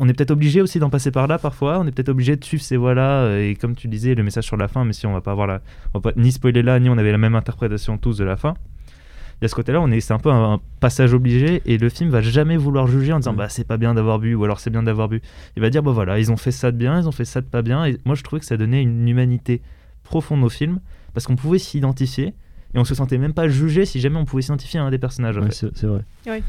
[0.00, 2.44] on est peut-être obligé aussi d'en passer par là parfois, on est peut-être obligé de
[2.44, 5.06] suivre ces voies-là, euh, et comme tu disais, le message sur la fin, mais si
[5.06, 5.60] on va pas avoir la,
[5.92, 8.36] on va pas ni spoiler là, ni on avait la même interprétation tous de la
[8.36, 8.54] fin.
[9.40, 11.78] Il y a ce côté-là, on est, c'est un peu un, un passage obligé, et
[11.78, 13.36] le film va jamais vouloir juger en disant Mm.
[13.36, 15.22] bah c'est pas bien d'avoir bu, ou alors c'est bien d'avoir bu.
[15.56, 17.40] Il va dire bah voilà, ils ont fait ça de bien, ils ont fait ça
[17.40, 19.62] de pas bien, et moi je trouvais que ça donnait une humanité
[20.02, 20.80] profonde au film,
[21.14, 22.34] parce qu'on pouvait s'identifier,
[22.74, 24.98] et on se sentait même pas jugé si jamais on pouvait s'identifier à un des
[24.98, 25.38] personnages.
[25.38, 26.02] Ouais, c'est c'est vrai.
[26.26, 26.42] Ouais.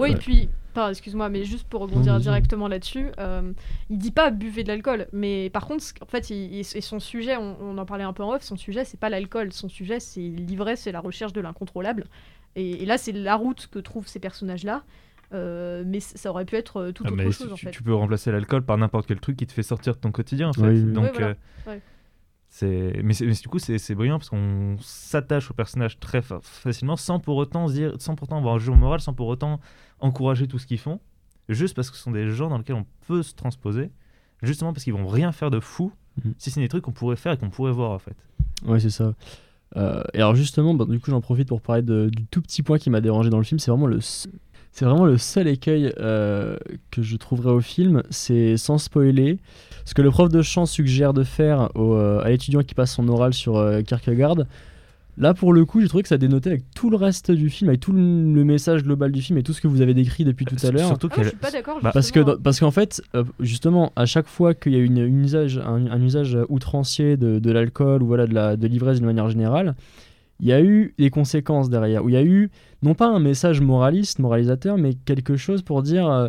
[0.00, 3.52] Oui, et puis, pardon, excuse-moi, mais juste pour rebondir directement là-dessus, euh,
[3.88, 7.00] il dit pas buvez de l'alcool, mais par contre, en fait, il, il- et son
[7.00, 9.68] sujet, on, on en parlait un peu en off, son sujet, c'est pas l'alcool, son
[9.68, 12.04] sujet, c'est l'ivresse, c'est la recherche de l'incontrôlable.
[12.56, 14.82] Et, et là, c'est la route que trouvent ces personnages-là,
[15.32, 17.70] euh, mais ça aurait pu être euh, tout Ah, autre mais chose, tu, en fait.
[17.70, 20.48] tu peux remplacer l'alcool par n'importe quel truc qui te fait sortir de ton quotidien
[20.48, 20.62] en fait.
[20.62, 20.92] Oui, oui.
[20.92, 21.28] Donc, Oui, voilà.
[21.28, 21.34] euh,
[21.70, 21.80] Ouais.
[22.48, 26.96] c'est, mais, du coup c'est, c'est brillant parce qu'on s'attache au personnage très fa- facilement
[26.96, 29.60] sans pour autant dire, sans pourtant avoir un jeu moral, sans pour autant
[30.00, 31.00] encourager tout ce qu'ils font,
[31.48, 33.90] juste parce que ce sont des gens dans lesquels on peut se transposer,
[34.42, 35.92] justement parce qu'ils vont rien faire de fou,
[36.24, 36.34] Mhm.
[36.38, 38.16] si c'est des trucs qu'on pourrait faire et qu'on pourrait voir en fait.
[38.66, 39.14] Ouais, c'est ça.
[39.76, 42.62] Euh, et alors justement, bah, du coup, j'en profite pour parler de- du tout petit
[42.62, 43.60] point qui m'a dérangé dans le film.
[43.60, 46.56] C'est vraiment le, c'est vraiment le seul écueil euh,
[46.90, 48.02] que je trouverais au film.
[48.10, 49.38] C'est sans spoiler,
[49.84, 52.92] ce que le prof de chant suggère de faire au, euh, à l'étudiant qui passe
[52.94, 54.38] son oral sur euh, Kierkegaard.
[55.20, 57.68] Là, pour le coup, j'ai trouvé que ça dénotait avec tout le reste du film,
[57.68, 58.00] avec tout le,
[58.32, 60.70] le message global du film et tout ce que vous avez décrit depuis tout à
[60.70, 60.86] l'heure.
[60.88, 61.78] Surtout Ah, je qu'elle- suis pas d'accord.
[61.82, 62.36] Bah, Parce que justement.
[62.36, 65.58] dans- parce qu'en fait, euh, justement, à chaque fois qu'il y a une, une usage,
[65.58, 69.28] un, un usage outrancier de, de l'alcool ou voilà de la de l'ivresse d'une manière
[69.28, 69.76] générale,
[70.40, 72.02] il y a eu des conséquences derrière.
[72.02, 72.50] Où il y a eu
[72.82, 76.28] non pas un message moraliste, moralisateur, mais quelque chose pour dire euh,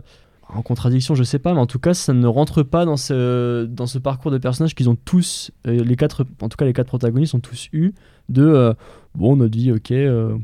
[0.53, 3.63] en contradiction, je sais pas, mais en tout cas, ça ne rentre pas dans ce
[3.67, 6.73] dans ce parcours de personnages qu'ils ont tous, euh, les quatre, en tout cas les
[6.73, 7.93] quatre protagonistes ont tous eu
[8.31, 8.73] de euh,
[9.15, 9.91] bon notre vie, ok.
[9.91, 10.35] euh,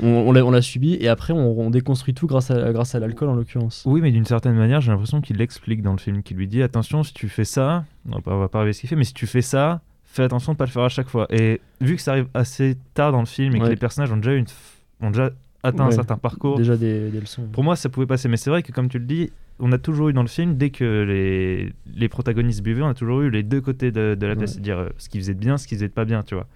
[0.00, 2.94] on, on l'a on l'a subi et après on, on déconstruit tout grâce à, grâce
[2.94, 3.82] à l'alcool en l'occurrence.
[3.86, 6.62] Oui, mais d'une certaine manière, j'ai l'impression qu'il l'explique dans le film, qu'il lui dit
[6.62, 8.96] attention, si tu fais ça, on va pas, va pas arriver à ce qu'il fait,
[8.96, 11.26] mais si tu fais ça, fais attention de pas le faire à chaque fois.
[11.30, 14.16] Et vu que ça arrive assez tard dans le film et que les personnages ont
[14.16, 14.46] déjà, une,
[15.00, 15.30] ont déjà
[15.62, 17.42] atteint un certain parcours, Déjà des, des leçons.
[17.52, 18.28] pour moi, ça pouvait passer.
[18.28, 20.56] Mais c'est vrai que, comme tu le dis, on a toujours eu dans le film,
[20.56, 24.26] dès que les, les protagonistes buvaient, on a toujours eu les deux côtés de, de
[24.26, 24.54] la pièce, Ouais.
[24.54, 26.46] c'est-à-dire euh, ce qu'ils faisaient de bien, ce qu'ils faisaient de pas bien, tu vois.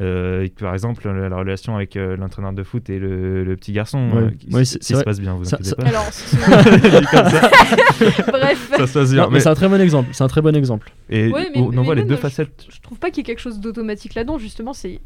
[0.00, 3.72] Euh, par exemple, la, la relation avec euh, l'entraîneur de foot et le, le petit
[3.72, 4.22] garçon, Ouais.
[4.24, 5.88] euh, qui- Ouais, si- se passe bien, vous Ça- inquiétez ça- pas.
[5.88, 6.36] Alors, ça.
[8.32, 8.70] bref.
[8.76, 9.22] ça se passe bien.
[9.22, 10.08] Non, mais mais- c'est un très bon exemple.
[10.12, 10.92] C'est un très bon exemple.
[11.10, 12.66] Et Ouais, mais- on, mais on voit les deux je- facettes.
[12.68, 14.38] je trouve pas qu'il y ait quelque chose d'automatique là-dedans.
[14.38, 15.00] Justement, c'est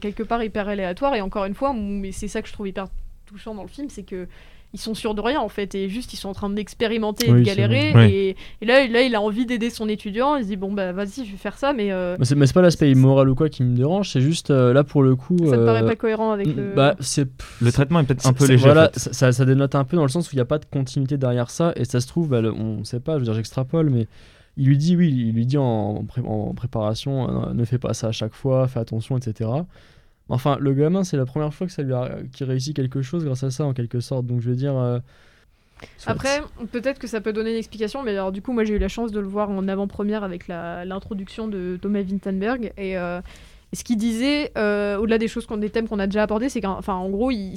[0.00, 1.14] quelque part hyper aléatoire.
[1.14, 2.86] Et encore une fois, mais c'est ça que je trouve hyper
[3.26, 4.26] touchant dans le film, c'est que
[4.74, 7.32] ils sont sûrs de rien en fait, et juste ils sont en train d'expérimenter et
[7.32, 7.92] Oui, de galérer.
[8.10, 10.36] Et, et là, là, il a envie d'aider son étudiant.
[10.36, 12.62] Il se dit bon bah vas-y, je vais faire ça, mais euh, Mais c'est, pas
[12.62, 14.10] l'aspect immoral ou quoi qui me dérange.
[14.10, 15.38] C'est juste euh, là pour le coup.
[15.38, 16.72] ça te euh, paraît pas cohérent avec le.
[16.74, 17.28] Bah, c'est.
[17.62, 18.64] Le traitement est peut-être un peu léger.
[18.64, 18.98] Voilà, en fait.
[18.98, 20.66] ça, ça, ça dénote un peu dans le sens où il n'y a pas de
[20.66, 21.72] continuité derrière ça.
[21.76, 24.06] Et ça se trouve, bah, le- on sait pas, je veux dire, j'extrapole, mais
[24.58, 27.78] il lui dit, oui, il lui dit en, en pré- en préparation, euh, ne fais
[27.78, 29.50] pas ça à chaque fois, fais attention, etc.
[30.28, 33.24] Enfin, le gamin, c'est la première fois que ça lui a, qu'il réussit quelque chose
[33.24, 34.26] grâce à ça, en quelque sorte.
[34.26, 34.76] Donc, je veux dire.
[34.76, 34.98] euh,
[36.06, 38.78] Après, peut-être que ça peut donner une explication, mais alors du coup, moi j'ai eu
[38.78, 42.72] la chance de le voir en avant-première avec l'introduction de Thomas Vinterberg.
[42.76, 43.20] Et, euh,
[43.74, 46.80] ce qu'il disait, euh, au-delà des choses des thèmes qu'on a déjà abordés, c'est qu'en
[46.86, 47.54] en gros, il,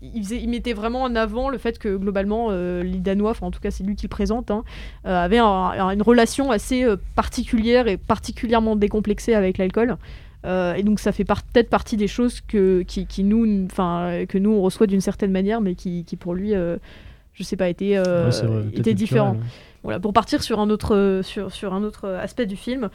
[0.00, 3.70] il, mettait vraiment en avant le fait que globalement, euh, les Danois, en tout cas
[3.70, 4.64] c'est lui qui le présente, hein,
[5.04, 9.96] avaient un- un- une relation assez particulière et particulièrement décomplexée avec l'alcool.
[10.44, 14.24] Euh, et donc ça fait par- peut-être partie des choses que, qui, qui nous, enfin,
[14.28, 16.76] que nous on reçoit d'une certaine manière, mais qui, qui pour lui, euh,
[17.32, 19.36] je sais pas, était, euh, ouais, vrai, était différent.
[19.82, 22.88] Voilà, pour partir sur un autre, sur, sur un autre aspect du film.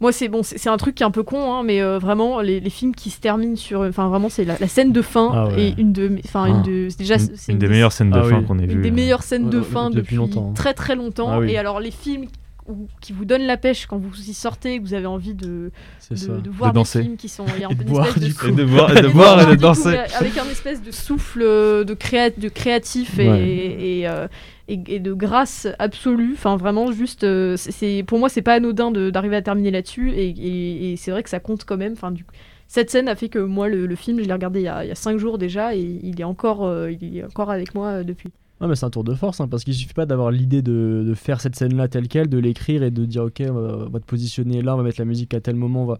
[0.00, 2.40] Moi, c'est bon, c'est un truc qui est un peu con, hein, mais euh, vraiment,
[2.40, 3.80] les, les films qui se terminent sur.
[3.80, 5.68] Enfin, vraiment, c'est la, la scène de fin Ah ouais.
[5.68, 6.18] et une de.
[6.24, 6.62] Enfin, une Ah.
[6.66, 6.88] de.
[6.98, 7.14] Déjà,
[7.48, 8.44] Une, des meilleures scènes de Ah fin oui.
[8.44, 8.82] qu'on ait une vues.
[8.82, 8.92] des euh.
[8.92, 10.52] meilleures scènes de Ouais, fin depuis depuis, longtemps.
[10.52, 11.28] très très longtemps.
[11.30, 11.52] Ah oui.
[11.52, 12.26] Et alors, les films
[12.66, 15.70] où- qui vous donnent la pêche quand vous y sortez, que vous avez envie de,
[16.10, 16.32] de, ça.
[16.32, 16.98] de voir danser.
[17.00, 17.44] des films qui sont.
[17.56, 18.48] Il y a un Et peu de boire, espèce de du souffle.
[18.48, 19.88] Et de boire, et de boire et de danser.
[19.96, 23.40] euh, Avec un espèce de souffle euh, de, créa de créatif et, Ouais.
[23.42, 24.26] et, euh,
[24.68, 26.32] et- et de grâce absolue.
[26.34, 27.24] Enfin, vraiment, juste.
[27.24, 30.10] euh, c'est- pour moi, c'est pas anodin de- d'arriver à terminer là-dessus.
[30.12, 31.92] Et, et- et c'est vrai que ça compte quand même.
[31.92, 32.24] Enfin, du,
[32.66, 34.84] cette scène a fait que moi, le, le film, je l'ai regardé il y, a,
[34.84, 35.76] il y a cinq jours déjà.
[35.76, 38.30] Et il est encore, euh, il est encore avec moi euh, depuis.
[38.64, 41.04] Ouais, mais c'est un tour de force, hein, parce qu'il suffit pas d'avoir l'idée de,
[41.06, 43.90] de faire cette scène-là telle qu'elle, de l'écrire et de dire ok, on va, on
[43.90, 45.98] va te positionner là, on va mettre la musique à tel moment, on va.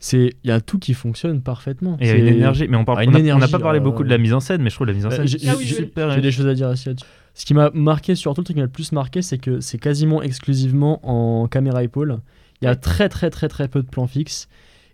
[0.00, 1.96] C'est, il y a tout qui fonctionne parfaitement.
[1.98, 3.78] Et il y a C'est- une énergie, mais on parle, Ah, on n'a pas parlé
[3.78, 5.26] euh, beaucoup de la mise en scène, mais je trouve la mise en Bah, scène
[5.28, 7.06] j'ai- Ah oui, j'ai- je- super J'ai des choses à dire aussi là-dessus.
[7.32, 9.78] Ce qui m'a marqué, surtout le truc qui m'a le plus marqué, c'est que c'est
[9.78, 12.18] quasiment exclusivement en caméra épaule.
[12.60, 14.48] Il y a très très très très peu de plans fixes.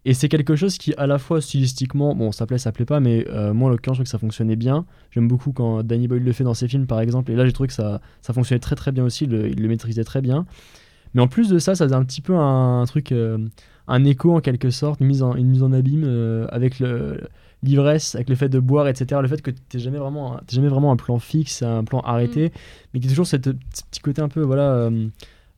[0.06, 3.00] Et c'est quelque chose qui, à la fois stylistiquement, bon, ça plaît, ça plaît pas,
[3.00, 4.86] mais euh, moi en l'occurrence, je trouve que ça fonctionnait bien.
[5.10, 7.30] J'aime beaucoup quand Danny Boyle le fait dans ses films, par exemple.
[7.30, 9.26] Et là, j'ai trouvé que ça, ça fonctionnait très très bien aussi.
[9.26, 10.46] le- il le maîtrisait très bien.
[11.12, 13.36] Mais en plus de ça, ça faisait un petit peu un, un truc, euh,
[13.88, 17.20] un écho en quelque sorte, une mise en, une mise en abîme euh, avec le,
[17.62, 19.20] l'ivresse, avec le fait de boire, etc.
[19.20, 22.52] Le fait que t'es jamais vraiment, jamais vraiment un plan fixe, un plan arrêté,
[22.94, 24.88] mais qui est toujours cette, ce petit côté un peu, voilà,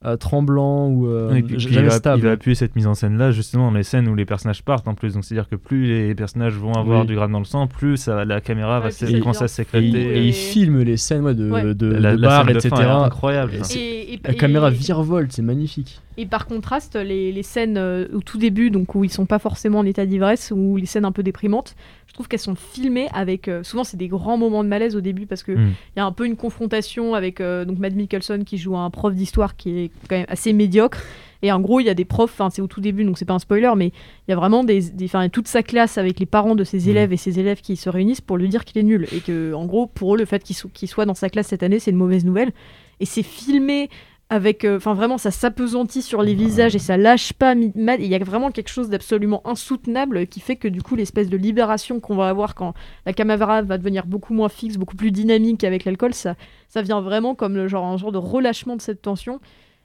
[0.05, 2.19] euh, tremblant ou euh, Oui, puis- puis jamais il, va, stable.
[2.19, 4.63] il va appuyer cette mise en scène là justement dans les scènes où les personnages
[4.65, 7.07] partent en plus donc c'est à dire que plus les personnages vont avoir Oui.
[7.07, 10.19] du grade dans le sang plus ça- la caméra Ouais, va commencer à devient Et,
[10.19, 11.75] et il filme les scènes ouais, de, Ouais.
[11.75, 12.75] de, la, de la bar, scène de etc.
[12.77, 13.65] fin incroyable Et ça.
[13.65, 16.01] c'est- Et, et- La et- caméra virevolte, c'est magnifique.
[16.19, 19.39] Et par contraste, les, les scènes euh, au tout début, donc où ils sont pas
[19.39, 21.75] forcément en état d'ivresse, ou les scènes un peu déprimantes,
[22.07, 23.49] je trouve qu'elles sont filmées avec.
[23.49, 25.73] euh, souvent, c'est des grands moments de malaise au début parce que il Mm.
[25.97, 29.15] y a un peu une confrontation avec euh, donc Matt Mikkelsen qui joue un prof
[29.15, 31.03] d'histoire qui est quand même assez médiocre.
[31.45, 33.25] Et en gros, il y a des profs, enfin c'est au tout début, donc c'est
[33.25, 36.21] pas un spoiler, mais il y a vraiment des, des- enfin, toute sa classe avec
[36.21, 38.79] les parents de ses élèves et ses élèves qui se réunissent pour lui dire qu'il
[38.79, 39.09] est nul.
[39.13, 41.49] Et que, en gros, pour eux, le fait qu'il so- qu'il soit dans sa classe
[41.49, 42.53] cette année, c'est une mauvaise nouvelle.
[43.01, 43.89] Et c'est filmé
[44.33, 47.55] avec, euh, enfin vraiment, ça s'apesantit sur les visages et ça lâche pas.
[47.55, 51.37] Il y a vraiment quelque chose d'absolument insoutenable qui fait que du coup, l'espèce de
[51.37, 52.73] libération qu'on va avoir quand
[53.05, 56.35] la caméra va devenir beaucoup moins fixe, beaucoup plus dynamique avec l'alcool, ça,
[56.71, 59.39] ça vient vraiment comme le genre, un genre de relâchement de cette tension.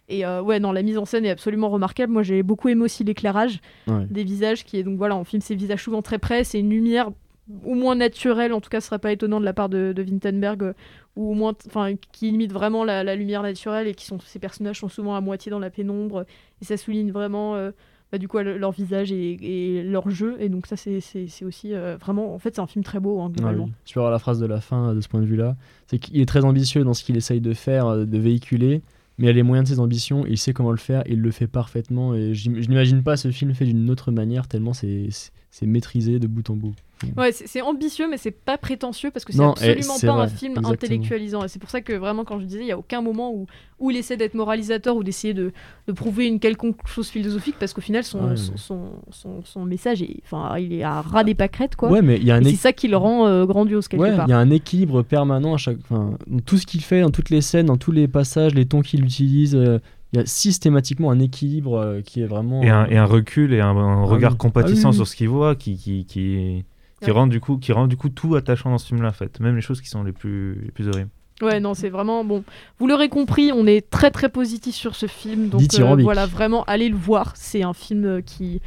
[0.07, 2.13] Et euh, ouais, non, la mise en scène est absolument remarquable.
[2.13, 4.05] Moi, j'ai beaucoup aimé aussi l'éclairage Ouais.
[4.09, 6.69] des visages, qui est donc voilà, on filme ces visages souvent très près, c'est une
[6.69, 7.09] lumière
[7.65, 10.03] au moins naturelle, en tout cas, ce serait pas étonnant de la part de, de
[10.03, 10.73] Wintenberg, euh,
[11.15, 14.39] ou au moins, enfin, qui imite vraiment la, la lumière naturelle et qui sont, ces
[14.39, 16.25] personnages sont souvent à moitié dans la pénombre,
[16.61, 17.71] et ça souligne vraiment, euh,
[18.11, 20.99] bah, du coup, le- leur visage et, et leur jeu, et donc ça, c'est
[21.43, 23.63] aussi euh, vraiment, en fait, c'est un film très beau, hein, Ouais, globalement.
[23.65, 23.71] oui.
[23.85, 25.55] Tu peux avoir la phrase de la fin de ce point de vue-là.
[25.87, 28.81] C'est qu'il est très ambitieux dans ce qu'il essaye de faire, de véhiculer,
[29.17, 31.31] mais il a les moyens de ses ambitions, il sait comment le faire, il le
[31.31, 32.13] fait parfaitement.
[32.13, 35.07] Et je n'imagine pas ce film fait d'une autre manière, tellement c'est
[35.59, 36.73] c'est- maîtrisé de bout en bout.
[37.15, 40.53] Ouais, c'est ambitieux, mais c'est pas prétentieux parce que c'est et absolument pas un film
[40.53, 40.69] exactement.
[40.73, 41.43] intellectualisant.
[41.43, 43.45] Et c'est pour ça que vraiment, quand je disais, il y a aucun moment où,
[43.79, 45.51] où il essaie d'être moralisateur ou d'essayer de,
[45.87, 48.89] de prouver une quelconque chose philosophique parce qu'au final, son, Ouais, son, ouais.
[49.11, 51.91] son, son- message, est, enfin, il est à ras des pâquerettes, quoi.
[51.91, 54.15] Ouais, mais il y a un c'est ça qui le rend euh, grandiose quelque Ouais,
[54.15, 54.25] part.
[54.27, 55.77] il y a un équilibre permanent à chaque.
[55.83, 58.65] Enfin, dans tout ce qu'il fait, dans toutes les scènes, dans tous les passages, les
[58.65, 59.77] tons qu'il utilise, euh,
[60.13, 62.61] il y a systématiquement un équilibre euh, qui est vraiment.
[62.63, 64.37] et un, euh, et un recul et un, un regard oui.
[64.37, 64.95] compatissant Ah oui, oui.
[64.95, 66.63] sur ce qu'il voit qui qui qui,
[67.01, 67.11] qui Ouais.
[67.11, 69.39] rend du coup qui rend du coup tout attachant dans ce film là en fait
[69.39, 72.43] même les choses qui sont les plus les plus horribles Ouais, non, c'est vraiment bon.
[72.79, 75.49] Vous l'aurez compris, on est très très positif sur ce film.
[75.49, 77.33] Donc euh, voilà, vraiment, allez le voir.
[77.35, 78.59] C'est un film euh, qui,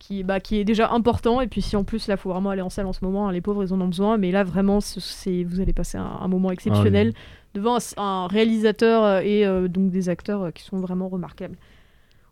[0.00, 1.40] qui, bah, qui est déjà important.
[1.40, 3.32] Et puis si en plus, là, faut vraiment aller en salle en ce moment, hein,
[3.32, 4.18] les pauvres, ils en ont besoin.
[4.18, 7.12] Mais là, vraiment, ce- c'est, vous allez passer un, un moment exceptionnel
[7.56, 11.56] devant un, un réalisateur euh, et euh, donc des acteurs euh, qui sont vraiment remarquables.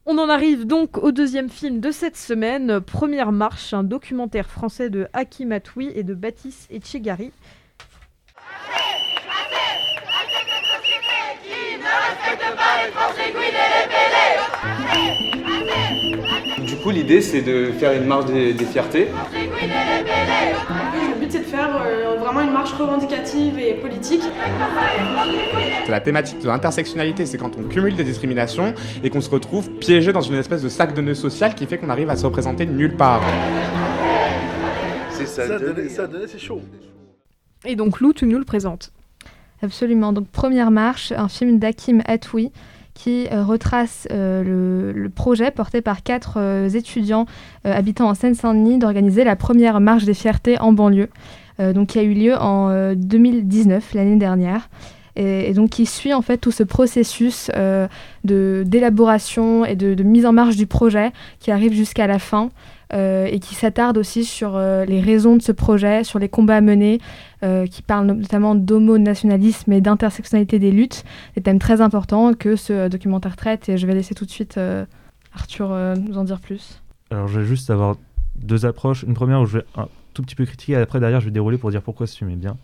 [0.07, 4.91] On en arrive donc au deuxième film de cette semaine, Première Marche, un documentaire français
[4.91, 7.33] de Hakim Atoui et de Baptiste Etchegari.
[16.59, 19.09] Du coup, l'idée, c'est de faire une marche des, des fiertés.
[19.33, 22.04] Le but c'est de faire euh,
[22.35, 24.23] vraiment une marche revendicative et politique.
[25.85, 29.71] C'est la thématique de l'intersectionnalité, c'est quand on cumule des discriminations et qu'on se retrouve
[29.71, 32.27] piégé dans une espèce de sac de nœuds social qui fait qu'on arrive à se
[32.27, 33.23] représenter de nulle part.
[35.11, 36.61] C'est ça, ça, c'est chaud.
[37.65, 38.93] Et donc Lou, tu nous le présentes.
[39.63, 40.13] Absolument.
[40.13, 42.51] Donc Première Marche, un film d'Hakim Atoui
[42.95, 47.27] qui euh, retrace euh, le, le projet porté par quatre euh, étudiants
[47.67, 51.09] euh, habitant en Seine-Saint-Denis d'organiser la première marche des fiertés en banlieue,
[51.59, 54.69] donc qui a eu lieu en euh, 2019, l'année dernière.
[55.17, 57.87] Et, donc qui suit en fait tout ce processus euh,
[58.25, 62.51] d'élaboration et de, mise en marche du projet qui arrive jusqu'à la fin
[62.93, 66.61] euh, et qui s'attarde aussi sur euh, les raisons de ce projet, sur les combats
[66.61, 66.99] menés,
[67.45, 71.05] euh, qui parle no- notamment d'homo-nationalisme et d'intersectionnalité des luttes,
[71.37, 73.69] des thèmes très importants que ce euh, documentaire traite.
[73.69, 74.85] Et je vais laisser tout de suite euh,
[75.35, 76.83] Arthur euh, nous en dire plus.
[77.11, 77.95] alors je vais juste avoir
[78.37, 81.21] deux approches une première où je vais un tout petit peu critiquer et après derrière
[81.21, 82.57] je vais dérouler pour dire pourquoi ce film est bien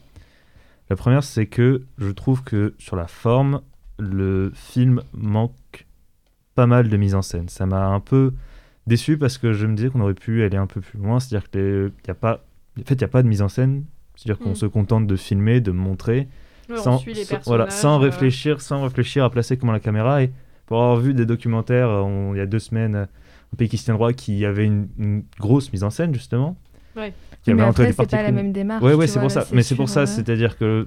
[0.88, 3.60] la première c'est que je trouve que sur la forme
[3.98, 5.86] le film manque
[6.54, 8.32] pas mal de mise en scène ça m'a un peu
[8.86, 11.34] déçu parce que je me disais qu'on aurait pu aller un peu plus loin c'est
[11.36, 12.42] à dire qu'il n'y a pas
[12.78, 13.84] en fait il n'y a pas de mise en scène
[14.16, 14.54] c'est à dire qu'on Mm.
[14.56, 16.28] se contente de filmer de montrer
[16.68, 17.02] Ouais, sans,
[17.46, 18.02] voilà, sans euh.
[18.04, 20.22] réfléchir, sans réfléchir à placer comment la caméra.
[20.22, 20.30] Et
[20.66, 23.86] pour avoir vu des documentaires on- il y a deux semaines, un pays qui se
[23.86, 26.56] tient droit, qui avait une, une grosse mise en scène justement.
[26.96, 27.12] Ouais.
[27.42, 29.42] Qui Mais après, des c'est pas la même démarche, Ouais, ouais, c'est pour ça.
[29.42, 30.86] c'est Mais c'est pour ça, c'est-à-dire que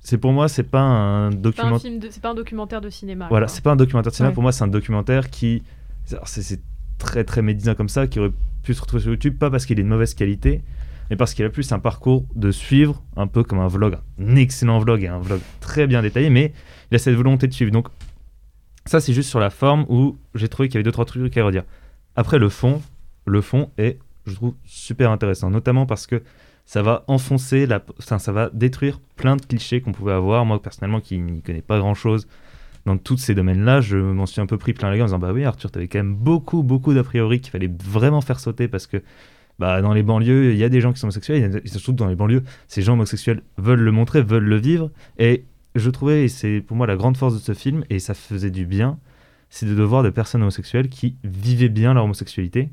[0.00, 1.80] c'est pour moi, c'est pas un C'est pas un documentaire.
[1.80, 3.26] film de- c'est pas un documentaire de cinéma.
[3.28, 4.32] Voilà, c'est pas un documentaire de cinéma.
[4.32, 5.62] Pour moi, c'est un documentaire qui.
[6.24, 6.60] c'est
[6.98, 9.78] très très médisant comme ça, qui aurait pu se retrouver sur YouTube, pas parce qu'il
[9.78, 10.62] est de mauvaise qualité,
[11.10, 13.98] mais parce qu'il a plus un parcours de suivre, un peu comme un vlog.
[14.20, 16.52] Un excellent vlog et un vlog très bien détaillé, mais
[16.90, 17.72] il a cette volonté de suivre.
[17.72, 17.88] Donc,
[18.86, 21.36] ça, c'est juste sur la forme où j'ai trouvé qu'il y avait deux, trois trucs
[21.36, 21.64] à redire.
[22.16, 22.80] Après, le fond,
[23.26, 26.22] le fond est, je trouve, super intéressant, notamment parce que
[26.66, 30.44] ça va enfoncer, la, ça va détruire plein de clichés qu'on pouvait avoir.
[30.46, 32.26] Moi, personnellement, qui n'y connais pas grand-chose
[32.86, 35.18] dans tous ces domaines-là, je m'en suis un peu pris plein la gueule en disant,
[35.18, 38.68] bah oui, Arthur, t'avais quand même beaucoup, beaucoup d'a priori qu'il fallait vraiment faire sauter
[38.68, 39.02] parce que
[39.58, 42.08] bah, dans les banlieues, il y a des gens qui sont homosexuels, et surtout dans
[42.08, 44.90] les banlieues, ces gens homosexuels veulent le montrer, veulent le vivre.
[45.18, 48.14] Et je trouvais, et c'est pour moi la grande force de ce film, et ça
[48.14, 48.98] faisait du bien,
[49.50, 52.70] c'est de voir des personnes homosexuelles qui vivaient bien leur homosexualité,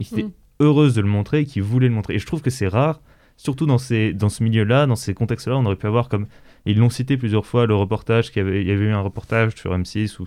[0.00, 2.14] et qui étaient Heureuses de le montrer, et qui voulaient le montrer.
[2.14, 3.00] Et je trouve que c'est rare,
[3.36, 6.26] surtout dans, ces, dans ce milieu-là, dans ces contextes-là, on aurait pu avoir comme.
[6.66, 9.00] Ils l'ont cité plusieurs fois, le reportage, qu'il y avait, il y avait eu un
[9.00, 10.26] reportage sur M6 ou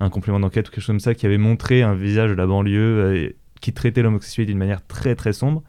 [0.00, 2.46] un complément d'enquête ou quelque chose comme ça qui avait montré un visage de la
[2.46, 5.62] banlieue euh, qui traitait l'homosexualité d'une manière très très sombre.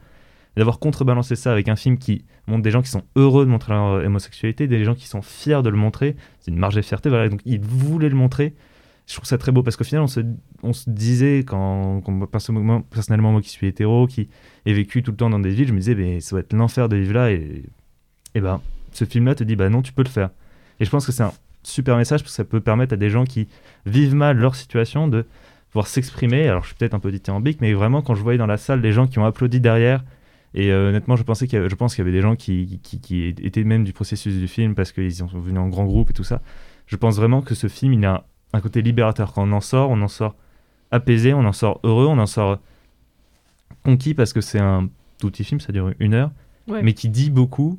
[0.56, 3.74] D'avoir contrebalancé ça avec un film qui montre des gens qui sont heureux de montrer
[3.74, 7.10] leur homosexualité, des gens qui sont fiers de le montrer, c'est une marge de fierté,
[7.10, 8.54] voilà, donc ils voulaient le montrer.
[9.06, 10.20] Je trouve ça très beau parce qu'au final, on se,
[10.64, 14.28] on disait, quand, personnellement, moi qui suis hétéro, qui
[14.64, 16.52] ai vécu tout le temps dans des villes, je me disais, mais ça va être
[16.52, 17.30] l'enfer de vivre là.
[17.30, 17.62] Et,
[18.34, 18.60] et ben,
[18.92, 20.30] ce film-là te dit, bah non, tu peux le faire.
[20.80, 23.10] Et je pense que c'est un super message parce que ça peut permettre à des
[23.10, 23.46] gens qui
[23.86, 25.24] vivent mal leur situation de
[25.70, 26.48] pouvoir s'exprimer.
[26.48, 28.80] Alors, je suis peut-être un peu dithyrambique, mais vraiment, quand je voyais dans la salle
[28.80, 30.04] les gens qui ont applaudi derrière,
[30.54, 32.34] et euh, honnêtement, je, pensais qu'il y avait- je pense qu'il y avait des gens
[32.34, 36.10] qui, qui étaient même du processus du film parce qu'ils sont venus en grand groupe
[36.10, 36.40] et tout ça.
[36.86, 39.32] Je pense vraiment que ce film, il a un côté libérateur.
[39.32, 40.34] Quand on en sort, on en sort
[40.90, 42.58] apaisé, on en sort heureux, on en sort
[43.84, 46.30] conquis parce que c'est un tout petit film, ça dure une heure,
[46.68, 46.82] Ouais.
[46.82, 47.78] mais qui dit beaucoup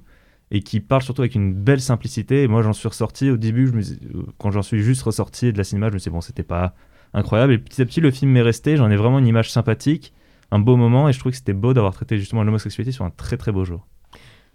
[0.50, 2.44] et qui parle surtout avec une belle simplicité.
[2.44, 5.52] Et moi, j'en suis ressorti au début, je me euh, quand j'en suis juste ressorti
[5.52, 6.74] de la cinéma, je me suis dit, bon, c'était pas
[7.14, 7.52] incroyable.
[7.54, 10.14] Et petit à petit, le film m'est resté, j'en ai vraiment une image sympathique,
[10.52, 13.10] un beau moment, et je trouve que c'était beau d'avoir traité justement l'homosexualité sur un
[13.10, 13.86] très très beau jour.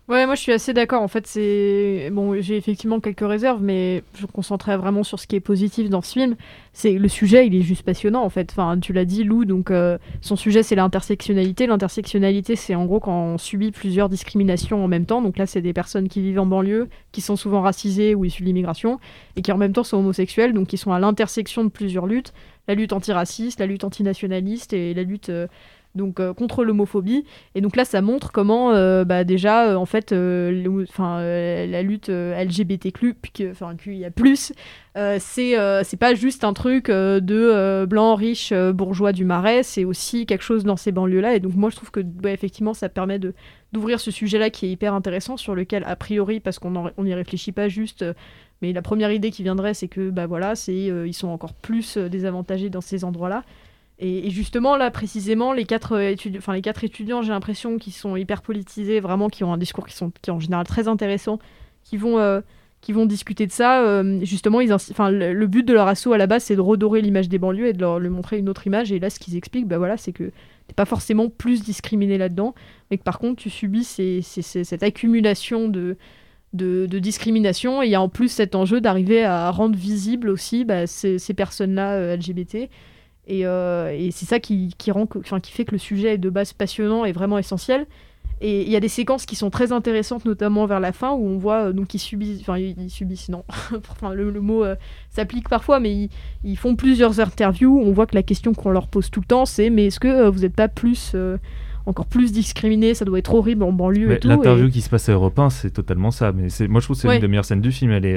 [0.08, 1.00] Ouais, moi je suis assez d'accord.
[1.00, 5.28] En fait, c'est bon, j'ai effectivement quelques réserves, mais je me concentrerai vraiment sur ce
[5.28, 6.36] qui est positif dans ce film.
[6.72, 8.50] C'est le sujet, il est juste passionnant en fait.
[8.50, 9.44] Enfin, tu l'as dit, Lou.
[9.44, 11.68] Donc, euh, son sujet c'est l'intersectionnalité.
[11.68, 15.22] L'intersectionnalité, c'est en gros quand on subit plusieurs discriminations en même temps.
[15.22, 18.42] Donc là, c'est des personnes qui vivent en banlieue, qui sont souvent racisées ou issues
[18.42, 18.98] de l'immigration,
[19.36, 22.32] et qui en même temps sont homosexuels, donc qui sont à l'intersection de plusieurs luttes
[22.68, 25.46] la lutte antiraciste, la lutte antinationaliste et la lutte euh,
[25.94, 27.24] donc euh, contre l'homophobie.
[27.54, 33.16] Et donc là, ça montre comment euh, bah, déjà, euh, en fait, la lutte LGBTQ,
[33.50, 34.10] enfin QIA+,
[35.18, 40.26] c'est c'est pas juste un truc de blancs riches euh, bourgeois du Marais, c'est aussi
[40.26, 41.34] quelque chose dans ces banlieues-là.
[41.34, 43.18] Et donc moi, je trouve que effectivement, ça permet
[43.72, 47.52] d'ouvrir ce sujet-là qui est hyper intéressant, sur lequel a priori, parce qu'on n'y réfléchit
[47.52, 48.04] pas juste.
[48.62, 51.98] mais la première idée qui viendrait, c'est que bah voilà, c'est ils sont encore plus
[51.98, 53.44] désavantagés dans ces endroits-là.
[54.04, 58.16] Et, justement, là, précisément, les quatre, euh, enfin, les quatre étudiants, j'ai l'impression qu'ils sont
[58.16, 61.38] hyper politisés, vraiment, qui ont un discours qui, sont, qui est en général très intéressant,
[61.84, 62.40] qui vont, euh,
[62.80, 63.82] qui vont discuter de ça.
[63.86, 67.00] euh, justement, ils le, le but de leur assaut à la base, c'est de redorer
[67.00, 68.90] l'image des banlieues et de leur, leur montrer une autre image.
[68.90, 70.32] Et là, ce qu'ils expliquent, bah, voilà, c'est que
[70.66, 72.56] t'es pas forcément plus discriminé là-dedans,
[72.90, 75.96] mais que par contre, tu subis ces- ces- cette accumulation de,
[76.54, 77.82] de, discrimination.
[77.82, 81.18] Et il y a en plus cet enjeu d'arriver à rendre visible aussi bah, ces,
[81.34, 82.68] personnes-là LGBT.
[83.28, 86.18] Et, euh, et c'est ça qui, qui, rend enfin, qui fait que le sujet est
[86.18, 87.86] de base passionnant et vraiment essentiel.
[88.44, 91.24] Et il y a des séquences qui sont très intéressantes, notamment vers la fin, où
[91.28, 93.44] on voit euh, donc qu'ils subissent, enfin ils, ils subissent, non,
[93.92, 94.74] enfin le, le mot euh,
[95.10, 96.10] s'applique parfois, mais ils,
[96.42, 97.78] ils font plusieurs interviews.
[97.80, 100.08] On voit que la question qu'on leur pose tout le temps, c'est mais est-ce que
[100.08, 101.14] euh, vous n'êtes pas plus,
[101.86, 104.26] encore plus discriminés Ça doit être horrible en banlieue Mais et tout.
[104.28, 106.32] L'interview et- qui se passe à Europe 1, c'est totalement ça.
[106.32, 107.14] Mais c'est- moi, je trouve que c'est Ouais.
[107.16, 107.92] une des meilleures scènes du film.
[107.92, 108.10] Elle est.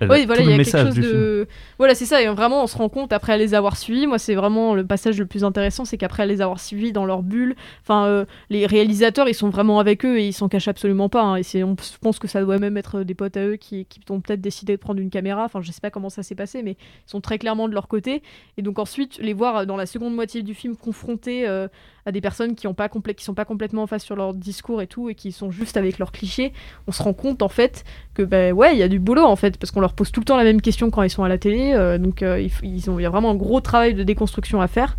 [0.00, 1.46] elle a Oui, voilà, tout il y a quelque chose de.
[1.78, 2.20] Voilà, c'est ça.
[2.20, 4.06] Et vraiment, on se rend compte après les avoir suivis.
[4.08, 7.22] Moi, c'est vraiment le passage le plus intéressant, c'est qu'après les avoir suivis dans leur
[7.22, 11.08] bulle, enfin, euh, les réalisateurs, ils sont vraiment avec eux et ils s'en cachent absolument
[11.08, 11.22] pas.
[11.22, 11.36] hein.
[11.54, 14.20] Et on pense que ça doit même être des potes à eux qui, qui ont
[14.20, 15.44] peut-être décidé de prendre une caméra.
[15.44, 17.86] Enfin, je sais pas comment ça s'est passé, mais ils sont très clairement de leur
[17.86, 18.22] côté.
[18.56, 21.68] Et donc ensuite, les voir dans la seconde moitié du film confrontés euh,
[22.06, 24.82] à des personnes qui ont pas qui sont pas complètement en face sur leur discours
[24.82, 26.52] et tout, et qui sont juste avec leurs clichés,
[26.86, 29.36] on se rend compte en fait que ben ouais, il y a du boulot en
[29.36, 31.28] fait, parce qu'on leur pose tout le temps la même question quand ils sont à
[31.28, 34.02] la télé, euh, donc euh, ils ont, il y a vraiment un gros travail de
[34.02, 34.96] déconstruction à faire.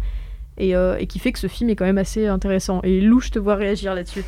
[0.57, 2.81] et, euh, et, qui fait que ce film est quand même assez intéressant.
[2.83, 4.23] Et Lou, je te vois réagir là-dessus.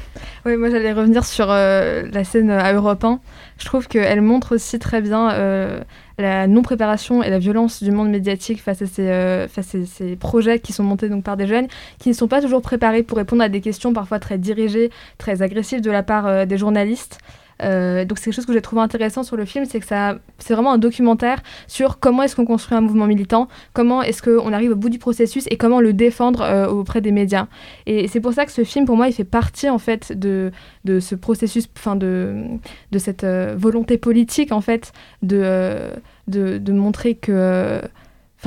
[0.46, 3.20] Oui, moi j'allais revenir sur la scène à Europe 1.
[3.58, 5.84] Je trouve qu'elle montre aussi très bien
[6.18, 10.60] la non-préparation et la violence du monde médiatique face à, ces, face à ces projets
[10.60, 11.68] qui sont montés donc, par des jeunes
[12.00, 15.42] qui ne sont pas toujours préparés pour répondre à des questions parfois très dirigées, très
[15.42, 17.20] agressives de la part des journalistes.
[17.62, 20.18] Euh, donc c'est quelque chose que j'ai trouvé intéressant sur le film, c'est que ça,
[20.39, 24.53] c'est vraiment un documentaire sur comment est-ce qu'on construit un mouvement militant, comment est-ce qu'on
[24.53, 27.47] arrive au bout du processus et comment le défendre euh, auprès des médias.
[27.86, 30.51] Et c'est pour ça que ce film, pour moi, il fait partie en fait de,
[30.86, 32.43] de ce processus, enfin de,
[32.91, 35.91] de cette euh, volonté politique en fait de,
[36.28, 37.82] de, de montrer que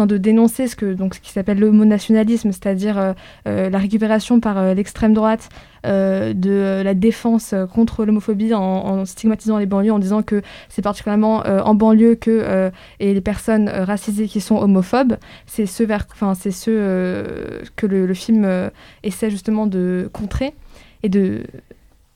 [0.02, 3.12] de dénoncer ce que donc ce qui s'appelle l'homonationalisme, c'est-à-dire euh,
[3.46, 5.48] euh, la récupération par euh, l'extrême droite
[5.86, 10.40] de la défense contre l'homophobie en, stigmatisant les banlieues, en disant que
[10.70, 12.70] c'est particulièrement en banlieue que
[13.00, 16.06] les personnes racisées qui sont homophobes, c'est ce vers,
[16.40, 18.70] c'est ce que le film
[19.02, 20.54] essaie justement de contrer
[21.02, 21.42] et de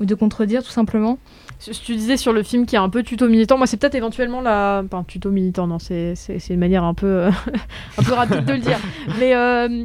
[0.01, 1.19] ou de contredire tout simplement.
[1.59, 3.59] Tu disais sur le film qui est un peu tuto militant.
[3.59, 4.83] Moi, c'est peut-être éventuellement la.
[4.85, 6.15] Enfin, tuto militant, non, c'est
[6.51, 7.27] une manière un peu,
[7.99, 8.79] un peu rapide de le dire.
[9.19, 9.85] Mais euh,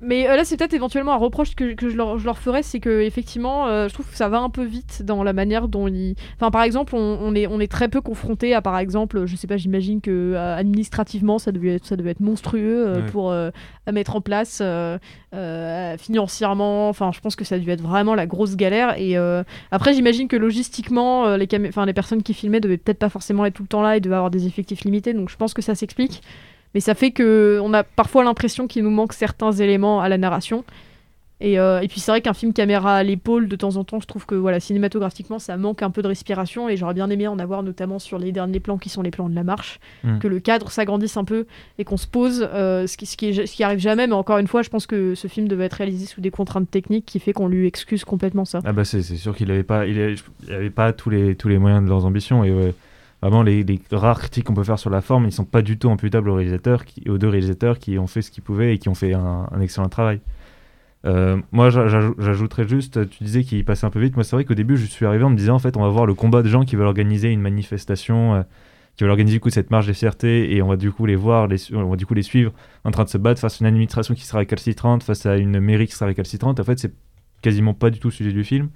[0.00, 2.62] mais euh, là, c'est peut-être éventuellement un reproche que, que je, leur, je, leur, ferais,
[2.62, 5.68] c'est que effectivement, euh, je trouve que ça va un peu vite dans la manière
[5.68, 6.14] dont ils.
[6.36, 9.36] Enfin, par exemple, on, on, est, on est très peu confronté à, par exemple, je
[9.36, 13.92] sais pas, j'imagine que euh, administrativement, ça devait être, ça devait être monstrueux pour à
[13.92, 14.62] mettre en place
[15.98, 16.88] financièrement.
[16.88, 18.98] Enfin, je pense que ça a dû être vraiment la grosse galère.
[18.98, 19.16] Et
[19.70, 23.54] après, j'imagine que logistiquement, les, enfin, les personnes qui filmaient devaient peut-être pas forcément être
[23.54, 25.14] tout le temps là et devaient avoir des effectifs limités.
[25.14, 26.22] Donc, je pense que ça s'explique
[26.74, 30.18] mais ça fait que on a parfois l'impression qu'il nous manque certains éléments à la
[30.18, 30.64] narration.
[31.40, 34.00] Et, euh, et puis c'est vrai qu'un film caméra à l'épaule, de temps en temps,
[34.00, 36.68] je trouve que voilà, cinématographiquement, ça manque un peu de respiration.
[36.68, 39.28] Et j'aurais bien aimé en avoir notamment sur les derniers plans qui sont les plans
[39.28, 40.20] de la marche, mm.
[40.20, 41.46] que le cadre s'agrandisse un peu
[41.78, 44.06] et qu'on se pose, euh, ce, qui, ce, qui ce qui arrive jamais.
[44.06, 46.70] Mais encore une fois, je pense que ce film devait être réalisé sous des contraintes
[46.70, 48.60] techniques qui fait qu'on lui excuse complètement ça.
[48.64, 50.16] Ah bah c'est sûr qu'il n'avait pas, il
[50.48, 52.44] avait, pas tous les, tous les moyens de leurs ambitions.
[52.44, 52.74] Et ouais
[53.28, 55.90] vraiment les, rares critiques qu'on peut faire sur la forme, ils sont pas du tout
[55.90, 58.88] imputables aux réalisateurs, qui, aux deux réalisateurs qui ont fait ce qu'ils pouvaient et qui
[58.90, 60.20] ont fait un, excellent travail.
[61.06, 64.14] Euh, moi, j'ajouterais juste, tu disais qu'il passait un peu vite.
[64.14, 65.88] Moi, c'est vrai qu'au début, je suis arrivé en me disant, en fait, on va
[65.88, 68.42] voir le combat de gens qui veulent organiser une manifestation, euh,
[68.96, 71.16] qui veulent organiser du coup cette marche des fiertés, et on va du coup les
[71.16, 72.52] voir, les, on va du coup les suivre
[72.84, 75.60] en train de se battre face à une administration qui sera récalcitrante, face à une
[75.60, 76.60] mairie qui sera récalcitrante.
[76.60, 76.92] En fait, c'est
[77.42, 78.70] quasiment pas du tout le sujet du film.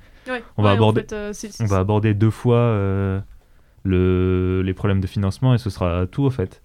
[0.56, 3.22] on, va aborder, euh, on va aborder deux fois
[3.84, 6.62] le, les problèmes de financement et ce sera tout au fait.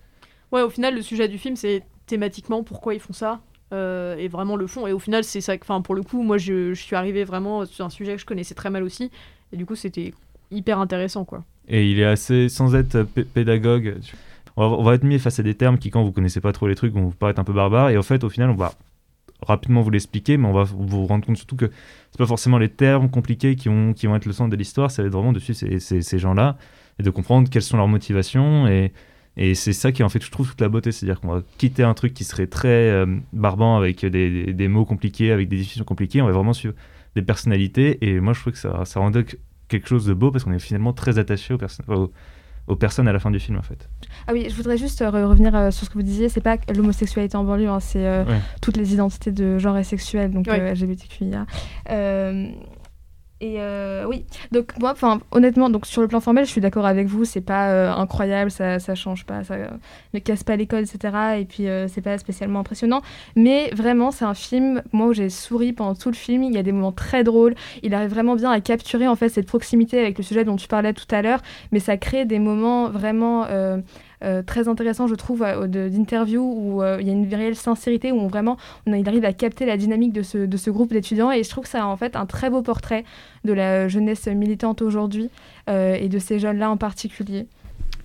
[0.52, 3.42] Ouais, au final, le sujet du film, c'est thématiquement pourquoi ils font ça
[3.74, 4.86] euh, et vraiment le fond.
[4.86, 5.56] Et au final, c'est ça.
[5.60, 8.26] Enfin, pour le coup, moi, je, je, suis arrivé vraiment sur un sujet que je
[8.26, 9.10] connaissais très mal aussi.
[9.52, 10.14] Et du coup, c'était
[10.52, 11.44] hyper intéressant, quoi.
[11.68, 13.04] Et il est assez, sans être
[13.34, 13.96] pédagogue,
[14.56, 16.76] on va, être mis face à des termes qui, quand vous connaissez pas trop les
[16.76, 17.90] trucs, vont vous paraître un peu barbares.
[17.90, 18.74] Et en fait, au final, on va
[19.42, 21.72] rapidement vous l'expliquer, mais on va vous rendre compte surtout que
[22.12, 24.92] c'est pas forcément les termes compliqués qui, ont, qui vont être le centre de l'histoire,
[24.92, 26.58] ça va être vraiment dessus ces, ces, ces gens-là
[27.00, 28.68] et de comprendre quelles sont leurs motivations.
[28.68, 28.92] Et,
[29.36, 30.92] et c'est ça qui en fait, je trouve, toute la beauté.
[30.92, 34.86] C'est-à-dire qu'on va quitter un truc qui serait très euh, barbant avec des, des, mots
[34.86, 36.22] compliqués, avec des définitions compliquées.
[36.22, 36.76] On va vraiment suivre
[37.16, 37.98] des personnalités.
[38.06, 39.26] Et moi, je trouve que ça, ça rendait
[39.68, 41.56] quelque chose de beau parce qu'on est finalement très attaché
[41.88, 42.12] aux,
[42.68, 43.90] aux, personnes à la fin du film, en fait.
[44.28, 46.30] Ah oui, je voudrais juste euh, revenir euh, sur ce que vous disiez.
[46.30, 48.26] C'est pas l'homosexualité en banlieue, hein, c'est
[48.62, 51.48] toutes les identités de genre et sexuel, donc LGBTQIA.
[53.44, 54.24] Et euh, oui,
[54.54, 54.94] donc moi,
[55.32, 57.26] honnêtement, donc sur le plan formel, je suis d'accord avec vous.
[57.26, 59.58] C'est pas euh, incroyable, ça, ça change pas, ça
[60.14, 61.40] ne casse pas l'école, etc.
[61.40, 63.02] Et puis euh, c'est pas spécialement impressionnant.
[63.36, 66.44] Mais vraiment, c'est un film, moi, où j'ai souri pendant tout le film.
[66.44, 67.54] Il y a des moments très drôles.
[67.82, 70.70] Il arrive vraiment bien à capturer en fait cette proximité avec le sujet dont tu
[70.70, 71.42] parlais tout à l'heure.
[71.74, 73.80] Mais ça crée des moments vraiment euh,
[74.46, 78.28] très intéressant, je trouve, d'interview où euh, il y a une réelle sincérité, où on,
[78.28, 78.58] vraiment
[78.88, 81.32] on, arrive à capter la dynamique de ce, de ce groupe d'étudiants.
[81.32, 83.04] Et je trouve que ça a en fait un très beau portrait
[83.44, 85.30] de la jeunesse militante aujourd'hui
[85.70, 87.48] euh, et de ces jeunes-là en particulier.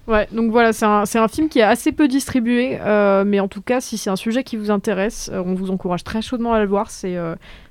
[0.06, 2.78] Ouais, donc voilà, c'est un, un, film qui est assez peu distribué,
[3.26, 6.22] mais en tout cas, si c'est un sujet qui vous intéresse, on vous encourage très
[6.22, 6.90] chaudement à le voir.
[6.90, 7.16] C'est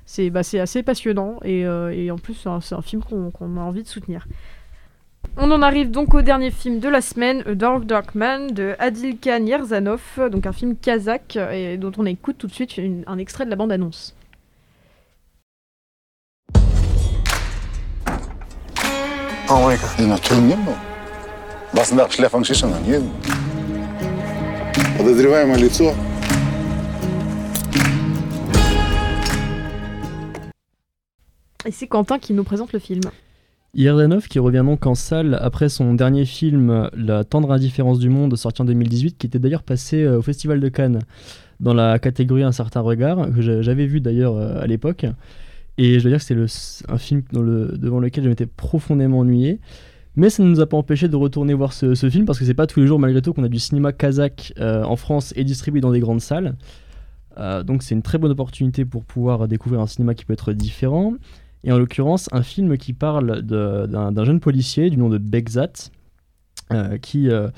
[0.06, 3.88] c'est bah, assez passionnant et, et en plus, c'est un, film qu'on a envie de
[3.88, 4.24] soutenir.
[5.40, 8.74] On en arrive donc au dernier film de la semaine, A Dark Dark Man de
[8.78, 10.02] Adilka Nierzanov,
[10.32, 13.56] donc un film kazakh et dont on écoute tout de suite un extrait de la
[13.56, 14.14] bande-annonce.
[31.64, 33.02] Et c'est Quentin qui nous présente le film.
[33.74, 38.34] Yardanov qui revient donc en salle après son dernier film La tendre indifférence du monde
[38.36, 41.00] sorti en 2018 qui était d'ailleurs passé euh, au Festival de Cannes
[41.60, 45.04] dans la catégorie Un certain regard que j'avais vu d'ailleurs euh, à l'époque.
[45.76, 49.60] Et je dois dire que c'est un film devant lequel je m'étais profondément ennuyé.
[50.16, 52.54] Mais ça ne nous a pas empêché de retourner voir ce, film parce que c'est
[52.54, 55.44] pas tous les jours malgré tout qu'on a du cinéma kazakh euh, en France et
[55.44, 56.56] distribué dans des grandes salles.
[57.64, 61.14] Donc c'est une très bonne opportunité pour pouvoir découvrir un cinéma qui peut être différent
[61.64, 65.90] et en l'occurrence un film qui parle d'un jeune policier du nom de Begzat,
[66.72, 67.48] euh, qui euh,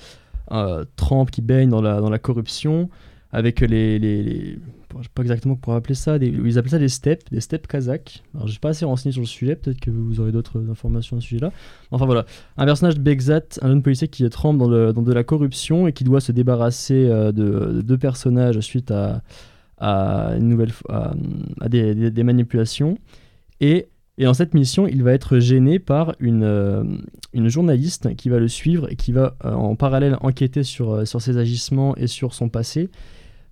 [0.52, 2.88] euh, trempe, qui baigne dans la, corruption,
[3.32, 7.40] avec les, je sais pas exactement comment appeler ça, ils appellent ça des steppes, des
[7.40, 8.22] steppes kazakhs.
[8.34, 11.16] Alors je suis pas assez renseigné sur le sujet, peut-être que vous aurez d'autres informations
[11.16, 11.52] à ce sujet-là.
[11.90, 12.24] Enfin voilà,
[12.56, 16.04] un personnage de Begzat, un jeune policier qui trempe dans, de la corruption et qui
[16.04, 19.22] doit se débarrasser de, deux personnages suite à,
[21.68, 22.96] des manipulations.
[23.60, 23.88] Et,
[24.18, 26.84] et dans cette mission, il va être gêné par une, euh,
[27.32, 31.04] une journaliste qui va le suivre et qui va euh, en parallèle enquêter sur, euh,
[31.04, 32.90] sur ses agissements et sur son passé.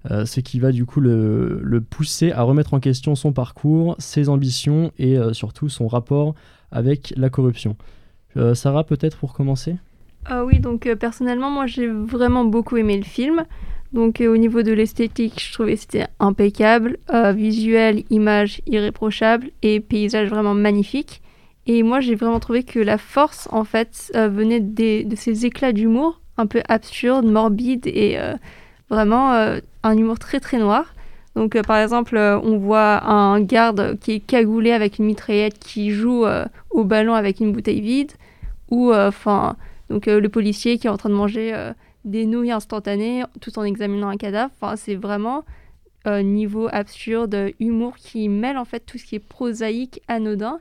[0.08, 4.28] ce qui va du coup le, le, pousser à remettre en question son parcours, ses
[4.30, 6.34] ambitions et surtout son rapport
[6.70, 7.76] avec la corruption.
[8.54, 9.76] Sarah, peut-être pour commencer?
[10.24, 13.44] Ah oui, donc personnellement, moi j'ai vraiment beaucoup aimé le film.
[13.92, 19.80] Donc euh, au niveau de l'esthétique, je trouvais c'était impeccable, euh, visuel, image irréprochable et
[19.80, 21.22] paysage vraiment magnifique.
[21.66, 25.72] Et moi j'ai vraiment trouvé que la force en fait euh, venait de ces éclats
[25.72, 28.16] d'humour un peu absurdes, morbides et
[28.90, 29.32] vraiment
[29.82, 30.94] un humour très très noir.
[31.34, 36.24] Donc par exemple on voit un garde qui est cagoulé avec une mitraillette qui joue
[36.70, 38.12] au ballon avec une bouteille vide
[38.70, 39.56] ou enfin
[39.90, 41.72] donc le policier qui est en train de manger
[42.04, 44.52] des nouilles instantanées tout en examinant un cadavre.
[44.60, 45.44] Enfin, c'est vraiment
[46.04, 50.58] un niveau absurde, humour qui mêle en fait tout ce qui est prosaïque, anodin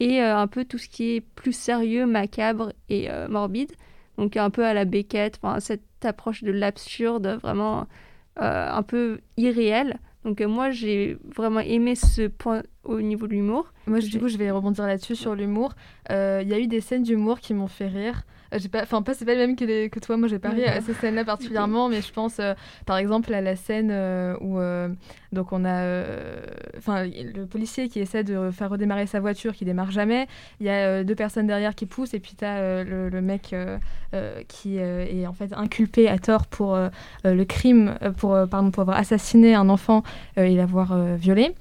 [0.00, 3.72] et euh, un peu tout ce qui est plus sérieux, macabre et euh, morbide.
[4.18, 7.86] Donc un peu à la Beckett, enfin, cette approche de l'absurde vraiment
[8.40, 9.98] euh, un peu irréel.
[10.24, 13.72] Donc moi j'ai vraiment aimé ce point au niveau de l'humour.
[13.86, 15.74] Moi du coup je vais rebondir là-dessus sur l'humour.
[16.10, 18.22] Il y a eu des scènes d'humour qui m'ont fait rire.
[18.56, 20.50] Euh, j'ai pas enfin pas c'est pas le même que, que toi moi j'ai pas
[20.50, 22.54] ri à ces scènes là particulièrement mais je pense euh,
[22.84, 24.58] par exemple à la scène euh, où
[25.32, 26.02] donc on a
[26.76, 30.26] enfin le policier qui essaie de faire redémarrer sa voiture qui démarre jamais.
[30.60, 33.54] Il y a deux personnes derrière qui poussent et puis tu as le, le, mec
[34.48, 36.78] qui est en fait inculpé à tort pour
[37.24, 40.02] le crime pour pardon pour avoir assassiné un enfant
[40.36, 41.54] et l'avoir violé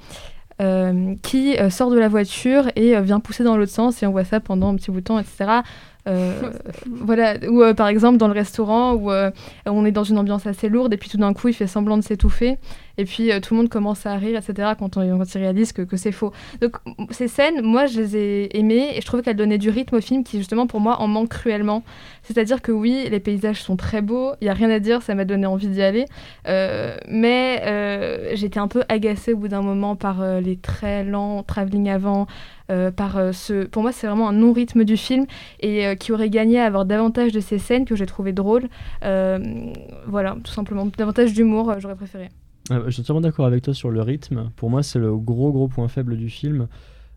[1.21, 4.39] qui sort de la voiture et vient pousser dans l'autre sens et on voit ça
[4.39, 5.61] pendant un petit bout de temps etc euh,
[6.85, 9.31] voilà, ou euh, par exemple dans le restaurant où euh,
[9.65, 11.97] on est dans une ambiance assez lourde et puis tout d'un coup il fait semblant
[11.97, 12.57] de s'étouffer
[12.97, 14.73] et puis tout le monde commence à rire, etc.
[14.77, 16.31] quand on, quand réalise que, que c'est faux.
[16.61, 16.77] Donc
[17.11, 20.01] ces scènes, moi je les ai aimées et je trouvais qu'elles donnaient du rythme au
[20.01, 21.83] film qui justement pour moi en manque cruellement.
[22.23, 25.13] C'est-à-dire que oui, les paysages sont très beaux, il y a rien à dire, ça
[25.13, 26.05] m'a donné envie d'y aller,
[26.45, 32.27] mais j'étais un peu agacée au bout d'un moment par les très lents travelling avant,
[32.71, 33.65] euh, par euh, ce.
[33.65, 35.25] Pour moi, c'est vraiment un non-rythme du film
[35.59, 38.67] et euh, qui aurait gagné à avoir davantage de ces scènes que j'ai trouvé drôles.
[39.01, 40.87] voilà, tout simplement.
[40.97, 42.29] Davantage d'humour, j'aurais préféré.
[42.69, 44.49] Ah, je suis totalement d'accord avec toi sur le rythme.
[44.55, 46.67] Pour moi, c'est le gros, gros point faible du film.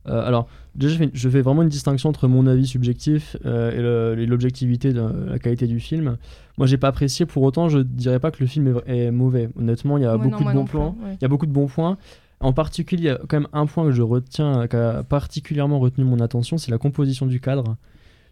[0.04, 4.92] alors, déjà, je fais, je fais, vraiment une distinction entre mon avis subjectif et l'objectivité
[4.92, 6.16] de la qualité du film.
[6.58, 7.24] Moi, j'ai pas apprécié.
[7.26, 9.48] Pour autant, je dirais pas que le film est, mauvais.
[9.58, 10.96] Honnêtement, il y a beaucoup de bons plans.
[11.12, 11.96] Il y a beaucoup de bons points.
[12.40, 15.80] En particulier, il y a quand même un point que je retiens, qui a particulièrement
[15.80, 17.76] retenu mon attention, c'est la composition du cadre.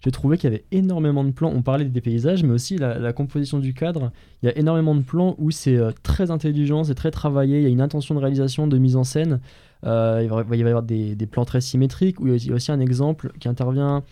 [0.07, 1.51] J'ai trouvé qu'il y avait énormément de plans.
[1.53, 4.13] On parlait des paysages, mais aussi la, composition du cadre.
[4.41, 7.59] Il y a énormément de plans où c'est euh, très intelligent, c'est très travaillé.
[7.59, 9.41] Il y a une intention de réalisation, de mise en scène.
[9.85, 12.21] Euh, il, va, y avoir des, plans très symétriques.
[12.21, 14.05] Où il y a aussi un exemple qui intervient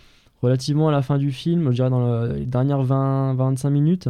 [0.42, 4.08] relativement à la fin du film, je dirais dans les dernières 20-25 minutes,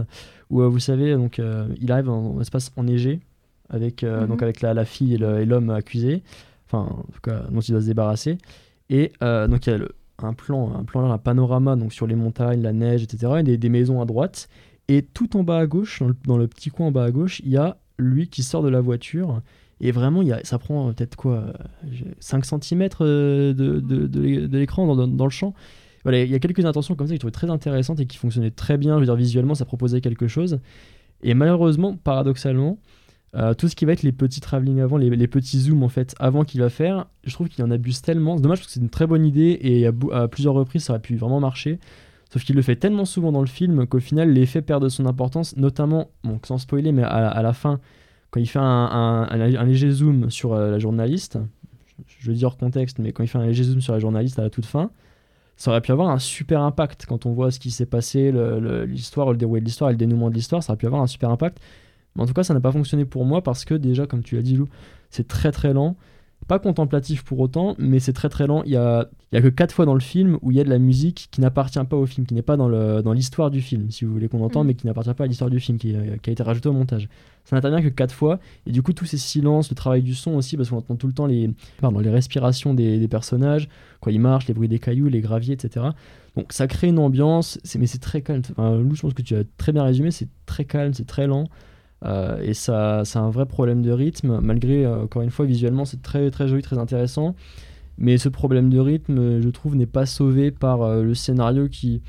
[0.49, 1.39] où euh, vous savez, donc,
[1.83, 3.21] il arrive en, espace enneigé
[3.69, 4.43] avec, donc mhm.
[4.43, 6.23] avec la, la fille et l'homme accusé,
[6.67, 8.39] enfin, en tout cas, dont il doit se débarrasser.
[8.91, 9.79] Et euh, donc, il y a
[10.23, 13.59] un plan, un plan, un panorama donc sur les montagnes, la neige, etc., et des,
[13.59, 14.49] des maisons à droite.
[14.89, 17.51] Et tout en bas à gauche, dans le, petit coin en bas à gauche, il
[17.51, 19.41] y a lui qui sort de la voiture.
[19.81, 21.53] Et vraiment, il y a, ça prend peut-être quoi
[22.21, 25.55] 5 cm de, de, de, l'écran dans, dans, le champ.
[26.05, 28.19] Voilà, il y a quelques intentions comme ça que je trouvais très intéressantes et qui
[28.19, 28.95] fonctionnaient très bien.
[28.95, 30.61] Je veux dire, visuellement, ça proposait quelque chose.
[31.23, 32.79] Et malheureusement, paradoxalement,
[33.37, 36.15] euh, tout ce qui va être les petits travelling avant, les, petits zooms en fait
[36.21, 38.37] avant qu'il va faire, je trouve qu'il en abuse tellement.
[38.37, 41.03] C'est dommage parce que c'est une très bonne idée et à, plusieurs reprises ça aurait
[41.03, 41.81] pu vraiment marcher.
[42.33, 45.07] Sauf qu'il le fait tellement souvent dans le film qu'au final l'effet perd de son
[45.07, 47.81] importance, notamment, bon, sans spoiler, mais à, la fin,
[48.31, 51.39] quand il fait un, léger zoom sur euh, la journaliste,
[52.07, 54.39] je, le dis hors contexte, mais quand il fait un léger zoom sur la journaliste
[54.39, 54.91] à la toute fin,
[55.57, 58.59] ça aurait pu avoir un super impact quand on voit ce qui s'est passé, le-
[58.59, 61.03] le- l'histoire, le, déroulé de l'histoire et le dénouement de l'histoire, ça aurait pu avoir
[61.03, 61.59] un super impact.
[62.17, 64.37] Mais en tout cas, ça n'a pas fonctionné pour moi parce que déjà, comme tu
[64.37, 64.69] l'as dit, Lou,
[65.11, 65.97] c'est très très lent.
[66.47, 68.63] Pas contemplatif pour autant, mais c'est très très lent.
[68.67, 70.61] Il y a, il y a que quatre fois dans le film où il y
[70.61, 73.15] a de la musique qui n'appartient pas au film, qui n'est pas dans le- dans
[73.15, 74.69] l'histoire du film, si vous voulez qu'on entende, Mhm.
[74.69, 76.75] mais qui n'appartient pas à l'histoire du film, qui, euh, qui a été rajouté au
[76.75, 77.09] montage.
[77.47, 80.33] Ça n'intervient que quatre fois, et du coup, tous ces silences, le travail du son
[80.33, 81.51] aussi, parce qu'on entend tout le temps les,
[81.81, 83.69] pardon, les respirations des, des personnages,
[84.01, 85.87] quand ils marchent, les bruits des cailloux, les graviers, etc.
[86.37, 88.43] Donc ça crée une ambiance, c'est- mais c'est très calme.
[88.51, 91.27] Enfin, Lou, je pense que tu as très bien résumé, c'est très calme, c'est très
[91.27, 91.49] lent.
[92.05, 95.85] Euh, et ça, c'est un vrai problème de rythme, malgré, euh, encore une fois, visuellement,
[95.85, 97.35] c'est très, très joli, très intéressant.
[97.97, 102.03] Mais ce problème de rythme, je trouve, n'est pas sauvé par euh, le scénario qui,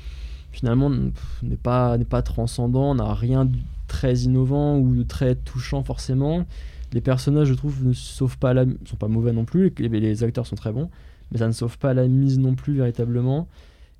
[0.52, 6.44] finalement, n'est pas, pas transcendant, n'a rien de très innovant ou de très touchant forcément.
[6.92, 8.64] Les personnages, je trouve, ne sauvent pas la...
[8.84, 10.90] sont pas mauvais non plus, les, acteurs sont très bons,
[11.30, 13.48] mais ça ne sauve pas la mise non plus véritablement.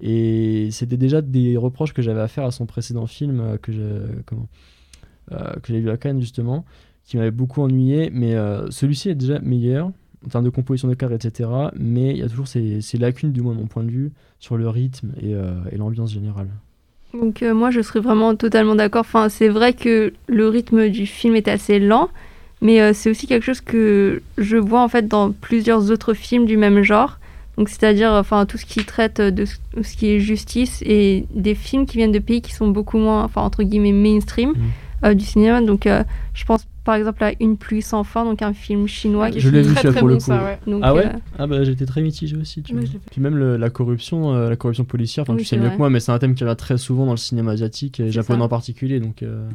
[0.00, 3.72] Et c'était déjà des reproches que j'avais à faire à son précédent film que
[5.30, 6.64] que j'ai vu à Cannes justement,
[7.04, 8.10] qui m'avait beaucoup ennuyé.
[8.12, 9.90] Mais euh, celui-ci est déjà meilleur
[10.24, 11.48] en termes de composition de cadre, etc.
[11.78, 14.12] Mais il y a toujours ces, ces lacunes, du moins de mon point de vue,
[14.40, 16.48] sur le rythme et, euh, et l'ambiance générale.
[17.14, 19.00] Donc euh, moi je serais vraiment totalement d'accord.
[19.00, 22.10] Enfin c'est vrai que le rythme du film est assez lent,
[22.60, 26.46] mais euh, c'est aussi quelque chose que je vois en fait dans plusieurs autres films
[26.46, 27.18] du même genre.
[27.56, 31.86] Donc c'est-à-dire enfin tout ce qui traite de ce qui est justice et des films
[31.86, 34.60] qui viennent de pays qui sont beaucoup moins enfin entre guillemets mainstream euh,
[35.14, 35.60] du cinéma.
[35.62, 36.02] Donc euh,
[36.34, 39.30] je pense par exemple à Une pluie sans fin, donc un film chinois.
[39.30, 40.20] qui Je est l'ai vu très, très pour bon, le coup.
[40.20, 40.58] ça, ouais.
[40.66, 42.62] Donc, ah ouais euh, Ah bah j'étais très mitigé aussi.
[42.62, 43.00] Tu Ouais, vois.
[43.10, 45.72] Puis même le- la corruption, euh, la corruption policière, enfin Oui, tu sais mieux vrai.
[45.72, 48.10] que moi, mais c'est un thème qui revient très souvent dans le cinéma asiatique et
[48.12, 48.44] japonais ça.
[48.44, 49.00] en particulier.
[49.00, 49.48] Donc euh,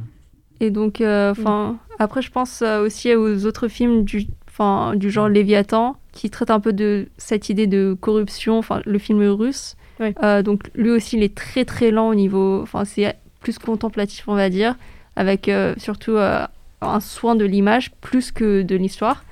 [0.60, 5.10] Et donc, euh, enfin, après, je pense euh, aussi aux autres films du, enfin, du
[5.10, 9.78] genre Léviathan, qui traitent un peu de cette idée de corruption, enfin, le film russe.
[10.22, 14.26] Euh, donc, lui aussi, il est très très lent au niveau, enfin, c'est plus contemplatif,
[14.28, 14.76] on va dire,
[15.16, 16.46] avec euh, surtout euh,
[16.82, 19.24] un soin de l'image plus que de l'histoire.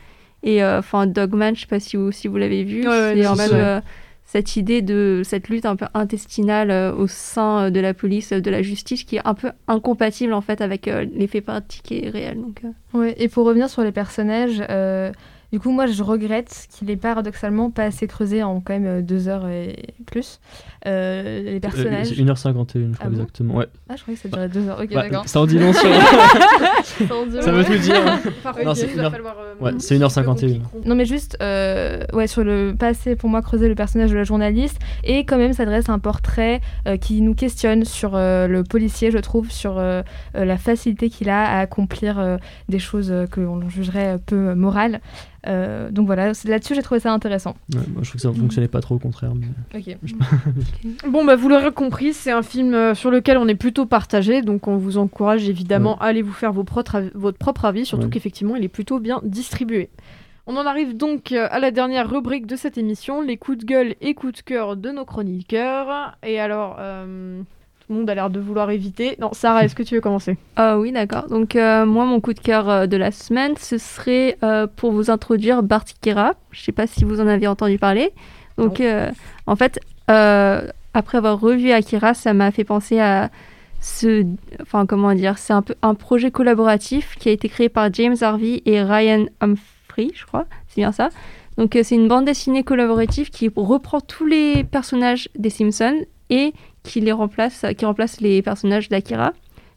[0.43, 3.53] Et euh, enfin, Dogman, je sais pas si vous, si vous l'avez vu, Ouais, c'est
[3.53, 3.59] ouais.
[3.59, 3.81] euh,
[4.25, 8.61] cette idée de cette lutte un peu intestinale au sein de la police, de la
[8.61, 12.39] justice, qui est un peu incompatible en fait avec les faits pratiques et réels.
[12.39, 12.61] Donc,
[12.93, 14.61] Ouais, et pour revenir sur les personnages,
[15.51, 19.27] du coup, moi, je regrette qu'il est paradoxalement pas assez creusé en quand même deux
[19.29, 20.39] heures et plus.
[20.87, 22.07] Euh, les personnages.
[22.07, 23.55] c'est 1h51, je crois Ah bon exactement.
[23.55, 23.67] Ouais.
[23.89, 24.79] Ah, je croyais que ça durait deux heures.
[24.81, 25.27] Ok, Bah, d'accord.
[25.27, 27.95] ça en dit long sur- Ça Ça veut tout dire.
[28.63, 30.61] Non, c'est il une va heure- falloir, euh, Ouais, 1h51.
[30.85, 34.23] Non, mais juste, euh, ouais, sur le passé, pour moi, creuser le personnage de la
[34.23, 38.63] journaliste et quand même s'adresse à un portrait euh, qui nous questionne sur euh, le
[38.63, 40.01] policier, je trouve, sur euh,
[40.35, 42.37] euh, la facilité qu'il a à accomplir euh,
[42.69, 45.01] des choses euh, que l'on jugerait peu euh, morales.
[45.47, 47.55] Euh, donc voilà, là-dessus, j'ai trouvé ça intéressant.
[47.73, 49.31] Ouais, moi, je trouve que ça ne fonctionnait pas trop au contraire.
[49.35, 49.97] mais- Ok.
[51.07, 54.41] Bon, bah, vous l'aurez compris, c'est un film euh, sur lequel on est plutôt partagé,
[54.41, 56.65] donc on vous encourage évidemment à aller vous faire vos
[57.15, 58.09] votre propre avis, surtout Ouais.
[58.11, 59.89] qu'effectivement il est plutôt bien distribué.
[60.47, 63.65] On en arrive donc euh, à la dernière rubrique de cette émission, les coups de
[63.65, 66.17] gueule et coups de cœur de nos chroniqueurs.
[66.25, 67.41] Et alors, euh,
[67.81, 69.15] tout le monde a l'air de vouloir éviter.
[69.19, 70.37] Non, Sarah, est-ce que tu veux commencer?
[70.55, 71.27] Ah oui, d'accord.
[71.27, 75.11] Donc euh, moi, mon coup de cœur de la semaine, ce serait euh, pour vous
[75.11, 76.33] introduire Bart Kira.
[76.51, 78.11] Je sais pas si vous en avez entendu parler.
[78.59, 79.11] Donc euh,
[79.47, 79.79] en fait,
[80.09, 83.29] euh, après avoir revu Akira, ça m'a fait penser à
[83.81, 84.25] ce,
[84.61, 88.17] enfin comment dire, c'est un peu un projet collaboratif qui a été créé par James
[88.21, 91.09] Harvey et Ryan Humphrey, je crois, c'est bien ça.
[91.57, 96.53] Donc euh, c'est une bande dessinée collaborative qui reprend tous les personnages des Simpsons et
[96.83, 99.33] qui les remplace, qui remplace les personnages d'Akira.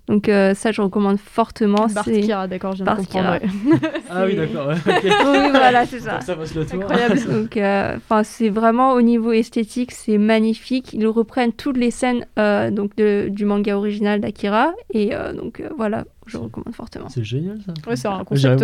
[0.08, 1.86] Donc euh, ça, je recommande fortement.
[1.86, 3.80] Bart c'est- Kira, d'accord, je viens de Bart comprendre, Kira.
[4.10, 4.66] Ah oui, d'accord.
[4.68, 6.20] ouais, oui, voilà, c'est ça.
[6.20, 6.82] Ça passe le tour.
[6.82, 7.20] Incroyable.
[7.30, 10.92] Donc, euh, enfin, c'est vraiment au niveau esthétique, c'est magnifique.
[10.92, 15.60] Ils reprennent toutes les scènes euh, donc de- du manga original d'Akira et euh, donc
[15.60, 17.08] euh, voilà, je recommande fortement.
[17.08, 17.72] C'est génial ça.
[17.88, 18.60] Ouais, c'est un concept,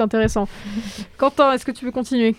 [0.00, 0.46] euh, intéressant.
[1.16, 2.36] Quentin, est-ce que tu veux continuer?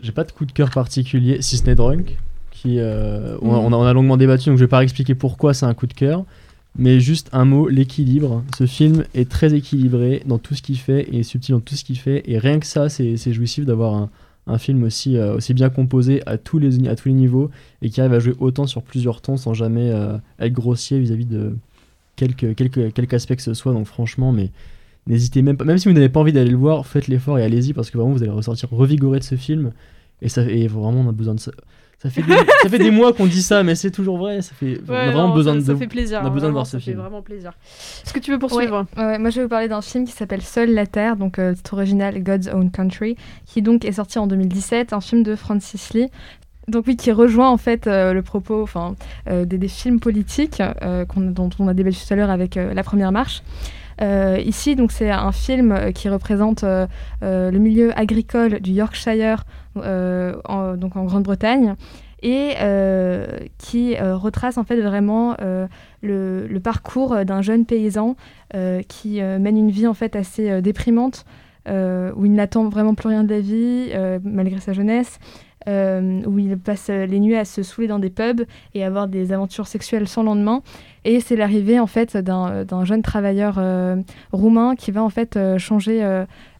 [0.00, 2.16] J'ai pas de coup de cœur particulier, si ce n'est Drunk,
[2.52, 3.64] qui euh, on, a, Mhm.
[3.64, 5.86] on a- on a longuement débattu, donc je vais pas expliquer pourquoi c'est un coup
[5.86, 6.24] de cœur,
[6.78, 8.44] mais juste un mot, l'équilibre.
[8.56, 11.84] Ce film est très équilibré dans tout ce qu'il fait et subtil dans tout ce
[11.84, 14.10] qu'il fait, et rien que ça, c'est jouissif d'avoir un,
[14.46, 17.50] un film aussi, euh, aussi bien composé à tous, les, à tous les niveaux
[17.82, 21.26] et qui arrive à jouer autant sur plusieurs tons sans jamais euh, être grossier vis-à-vis
[21.26, 21.56] de
[22.16, 23.72] quelque, quelque, quelque aspect que ce soit.
[23.72, 24.50] Donc franchement, mais
[25.06, 27.42] n'hésitez même pas, même si vous n'avez pas envie d'aller le voir, faites l'effort et
[27.42, 29.72] allez-y parce que vraiment vous allez ressortir revigoré de ce film.
[30.22, 31.52] Et, ça, et vraiment, on a besoin de ça.
[32.02, 34.40] Ça fait des, ça fait des mois qu'on dit ça, mais c'est toujours vrai.
[34.40, 35.64] Ça fait, on a vraiment non, besoin ça, de.
[35.64, 36.20] ça fait plaisir.
[36.22, 36.98] On a besoin de voir ça ce fait film.
[36.98, 37.52] vraiment plaisir.
[38.04, 38.86] Est-ce que tu veux poursuivre?
[38.96, 41.38] Ouais, ouais, moi je vais vous parler d'un film qui s'appelle Seul la Terre, donc
[41.38, 45.36] euh, c'est original God's Own Country, qui donc est sorti en 2017, un film de
[45.36, 46.08] Francis Lee.
[46.68, 48.94] donc oui, qui rejoint en fait le propos enfin,
[49.26, 50.62] des, des, films politiques
[51.16, 53.42] dont on a débattu tout à l'heure avec La Première Marche.
[54.00, 56.64] Ici, donc c'est un film qui représente
[57.22, 59.44] le milieu agricole du Yorkshire,
[59.76, 61.74] en, donc en Grande-Bretagne,
[62.22, 62.54] et
[63.58, 65.36] qui retrace en fait vraiment
[66.02, 68.16] le, le, parcours d'un jeune paysan
[68.88, 71.24] qui mène une vie en fait assez déprimante
[71.68, 75.18] euh, où il n'attend vraiment plus rien de la vie, euh, malgré sa jeunesse,
[75.68, 78.42] euh, où il passe les nuits à se saouler dans des pubs
[78.74, 80.62] et avoir des aventures sexuelles sans lendemain.
[81.04, 83.58] Et c'est l'arrivée en fait d'un jeune travailleur
[84.32, 86.02] roumain qui va en fait changer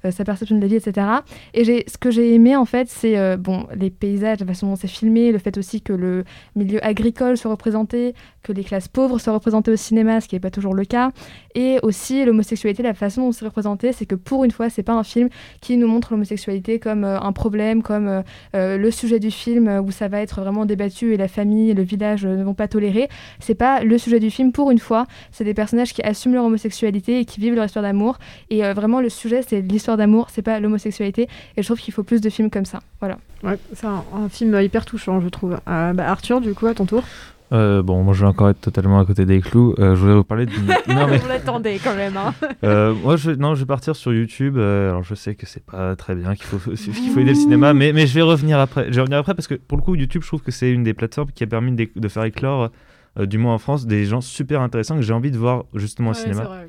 [0.06, 1.06] euh, sa perception de la vie, etc.
[1.52, 4.76] Et ce que j'ai aimé, en fait, c'est euh, bon, les paysages, la façon dont
[4.76, 6.24] c'est filmé, le fait aussi que le
[6.56, 10.40] milieu agricole soit représenté, que les classes pauvres soient représentées au cinéma, ce qui n'est
[10.40, 11.10] pas toujours le cas,
[11.54, 14.94] et aussi l'homosexualité, la façon dont c'est représenté, c'est que pour une fois, c'est pas
[14.94, 15.28] un film
[15.60, 18.22] qui nous montre l'homosexualité comme euh, un problème, comme
[18.54, 21.82] le sujet du film où ça va être vraiment débattu et la famille et le
[21.82, 23.08] village ne vont pas tolérer.
[23.38, 26.44] C'est pas le sujet du film pour une fois, c'est des personnages qui assument leur
[26.44, 28.18] homosexualité et qui vivent leur histoire d'amour.
[28.50, 31.28] Et vraiment, le sujet, c'est l'histoire d'amour, c'est pas l'homosexualité.
[31.56, 32.80] Et je trouve qu'il faut plus de films comme ça.
[33.00, 33.18] Voilà.
[33.42, 35.58] Ouais, c'est un, film hyper touchant, je trouve.
[35.68, 37.04] Euh, bah, Arthur, du coup, à ton tour.
[37.52, 39.74] Euh, bon, moi je vais encore être totalement à côté des clous.
[39.80, 40.66] Euh, je voulais vous parler d'une.
[40.88, 41.20] non, mais...
[41.24, 42.16] On l'attendait quand même.
[42.16, 42.32] Hein.
[43.02, 43.32] moi, je...
[43.32, 44.56] Non, je vais partir sur YouTube.
[44.56, 47.74] alors, je sais que c'est pas très bien, qu'il faut, qu'il faut aider le cinéma,
[47.74, 48.86] mais, mais je vais revenir après.
[48.88, 50.84] Je vais revenir après parce que pour le coup, YouTube, je trouve que c'est une
[50.84, 52.70] des plateformes qui a permis de, faire éclore,
[53.16, 56.14] du moins en France, des gens super intéressants que j'ai envie de voir justement au
[56.14, 56.64] cinéma.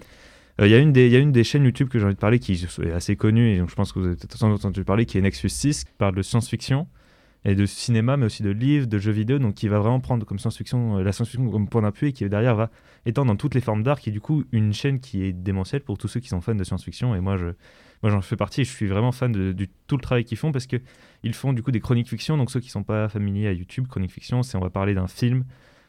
[0.59, 2.15] Il euh, y, a une des, y a une des chaînes YouTube que j'ai envie
[2.15, 4.83] de parler qui est assez connue, et donc je pense que vous avez peut-être entendu
[4.83, 6.87] parler, qui est Nexus 6, qui parle de science-fiction
[7.43, 10.25] et de cinéma, mais aussi de livres, de jeux vidéo, donc qui va vraiment prendre
[10.25, 12.69] comme science-fiction euh, la science-fiction comme point d'appui et qui derrière va
[13.05, 15.81] étendre dans toutes les formes d'art, qui est du coup une chaîne qui est démentielle
[15.81, 17.15] pour tous ceux qui sont fans de science-fiction.
[17.15, 17.47] Et moi, je,
[18.03, 18.61] moi j'en fais partie.
[18.61, 20.77] Et je suis vraiment fan de, tout le travail qu'ils font parce que
[21.23, 22.37] ils font du coup des chroniques fiction.
[22.37, 25.07] Donc ceux qui sont pas familiers à YouTube, chronique fiction, c'est on va parler d'un
[25.07, 25.43] film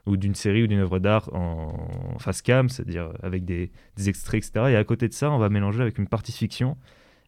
[0.07, 3.71] ou d'une série ou d'une œuvre d'art en face cam, c'est-à-dire avec des,
[4.07, 4.73] extraits, etc.
[4.73, 6.77] Et à côté de ça, on va mélanger avec une partie fiction.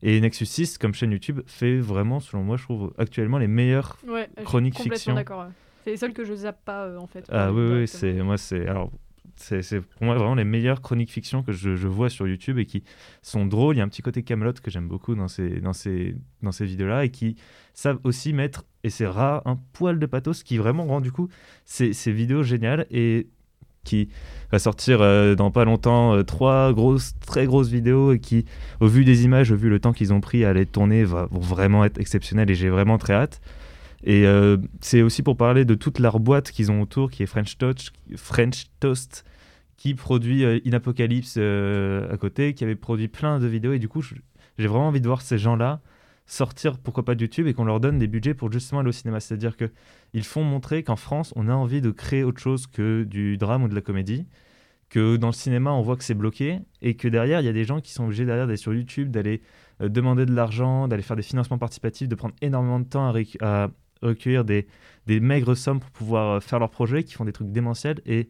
[0.03, 3.97] Et Nexus 6, comme chaîne YouTube, fait vraiment, selon moi, je trouve actuellement les meilleures
[4.07, 5.17] ouais, chroniques fiction.
[5.85, 7.27] C'est les seules que je zappe pas, euh, en fait.
[7.31, 8.91] Ah oui, oui, c'est moi, c'est alors
[9.37, 12.85] c'est pour moi vraiment les meilleures chroniques fiction que je, vois sur YouTube et qui
[13.23, 13.77] sont drôles.
[13.77, 16.53] Il y a un petit côté Camelot que j'aime beaucoup dans ces, dans ces, dans
[16.53, 17.37] ces vidéos-là et qui
[17.73, 21.29] savent aussi mettre, et c'est rare, un poil de pathos qui vraiment rend du coup
[21.65, 23.29] ces, ces vidéos géniales et
[23.85, 24.09] qui
[24.51, 28.47] va sortir euh, dans pas longtemps euh, trois grosses, très grosses vidéos et qui,
[28.81, 31.29] au vu des images, au vu le temps qu'ils ont pris à les tourner, va,
[31.31, 33.41] vont vraiment être exceptionnelles et j'ai vraiment très hâte.
[34.05, 37.27] Et euh, c'est aussi pour parler de toute leur boîte qu'ils ont autour, qui est
[37.27, 39.25] French Toast, French Toast
[39.79, 43.73] qui produit euh, In Apocalypse euh, à côté, qui avait produit plein de vidéos.
[43.73, 45.81] Et du coup, j'ai vraiment envie de voir ces gens-là
[46.27, 48.93] sortir, pourquoi pas de YouTube, et qu'on leur donne des budgets pour justement aller au
[48.93, 49.21] cinéma.
[49.21, 53.37] C'est-à-dire qu'ils font montrer qu'en France, on a envie de créer autre chose que du
[53.37, 54.27] drame ou de la comédie.
[54.91, 57.53] Que dans le cinéma, on voit que c'est bloqué, et que derrière, il y a
[57.53, 59.43] des gens qui sont obligés derrière d'aller sur YouTube, d'aller
[59.81, 63.69] demander de l'argent, d'aller faire des financements participatifs, de prendre énormément de temps à,
[64.05, 64.67] recueillir des,
[65.07, 68.01] des, maigres sommes pour pouvoir euh, faire leurs projets, qui font des trucs démentiels.
[68.07, 68.29] Et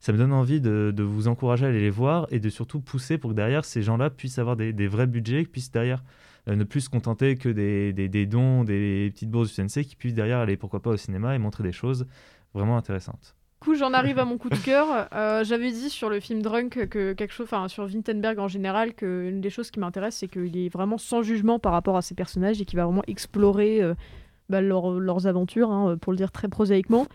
[0.00, 2.80] ça me donne envie de, de, vous encourager à aller les voir et de surtout
[2.80, 6.02] pousser pour que derrière, ces gens-là puissent avoir des, vrais budgets, puissent derrière
[6.48, 9.96] euh, ne plus se contenter que des, des, dons, des petites bourses du CNC, qui
[9.96, 12.06] puissent derrière aller pourquoi pas au cinéma et montrer des choses
[12.54, 13.36] vraiment intéressantes.
[13.60, 15.08] Du coup, j'en arrive à mon coup de cœur.
[15.12, 18.94] Euh, j'avais dit sur le film Drunk que quelque chose, enfin sur Wittenberg en général,
[18.94, 22.00] que une des choses qui m'intéresse, c'est qu'il est vraiment sans jugement par rapport à
[22.00, 23.82] ses personnages et qu'il va vraiment explorer
[24.50, 27.06] bah, leurs aventures, hein, pour le dire très prosaïquement.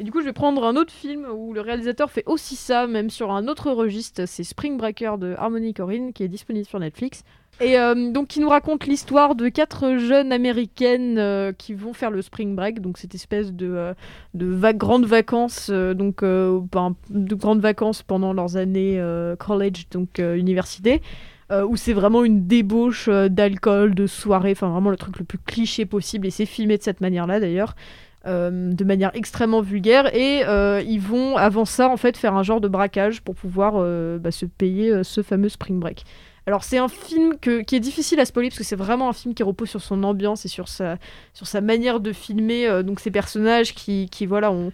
[0.00, 2.88] Et du coup, je vais prendre un autre film où le réalisateur fait aussi ça,
[2.88, 4.24] même sur un autre registre.
[4.26, 7.22] C'est Spring Breaker de Harmony Corinne, qui est disponible sur Netflix.
[7.60, 12.10] Et euh, donc, qui nous raconte l'histoire de quatre jeunes américaines euh, qui vont faire
[12.10, 13.94] le Spring Break, donc cette espèce de, euh,
[14.34, 19.00] de grandes vacances, donc ben, de grandes vacances pendant leurs années
[19.38, 21.02] college, donc université.
[21.54, 25.24] Euh, où c'est vraiment une débauche euh, d'alcool, de soirée, enfin vraiment le truc le
[25.24, 27.76] plus cliché possible, et c'est filmé de cette manière-là d'ailleurs.
[28.26, 30.44] Euh, de manière extrêmement vulgaire et
[30.86, 33.74] ils vont avant ça en fait faire un genre de braquage pour pouvoir
[34.18, 36.04] bah, se payer ce fameux spring break.
[36.46, 39.34] Alors c'est un film qui est difficile à spoiler parce que c'est vraiment un film
[39.34, 40.96] qui repose sur son ambiance et sur sa,
[41.34, 44.72] sur sa manière de filmer donc ces personnages qui, qui voilà ont,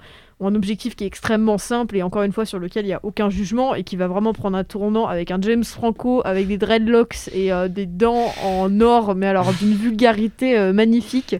[0.49, 3.01] un objectif qui est extrêmement simple et encore une fois sur lequel il n'y a
[3.03, 6.59] aucun jugement et qui va vraiment prendre un tournant avec un James Franco avec des
[6.59, 11.36] dreadlocks et euh, des dents en or, mais alors d'une vulgarité euh, magnifique.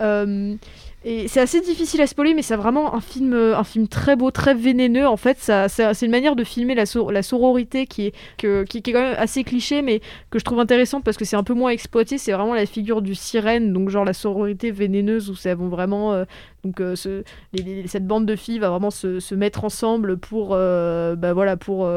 [0.00, 0.56] Euh,
[1.02, 4.16] Et c'est assez difficile à spoiler, mais c'est vraiment un film, euh, un film très
[4.16, 5.06] beau, très vénéneux.
[5.06, 8.92] En fait, ça, c'est une manière de filmer la, la sororité qui est, qui, est
[8.92, 11.70] quand même assez cliché, mais que je trouve intéressante parce que c'est un peu moins
[11.70, 12.18] exploité.
[12.18, 16.12] C'est vraiment la figure du sirène, donc genre la sororité vénéneuse où ça vont vraiment.
[16.12, 16.24] euh,
[16.64, 21.88] donc euh, cette bande de filles va vraiment se, mettre ensemble pour, bah voilà, pour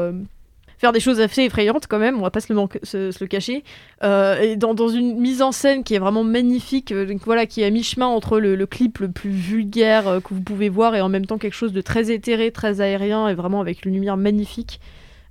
[0.78, 2.18] faire des choses assez effrayantes quand même.
[2.18, 3.64] On va pas se le, se- le cacher.
[4.02, 7.46] Euh, et dans, dans une mise en scène qui est vraiment magnifique, euh, donc voilà,
[7.46, 10.94] qui est à mi-chemin entre le, clip le plus vulgaire euh, que vous pouvez voir
[10.94, 13.92] et en même temps quelque chose de très éthéré, très aérien et vraiment avec une
[13.94, 14.80] lumière magnifique.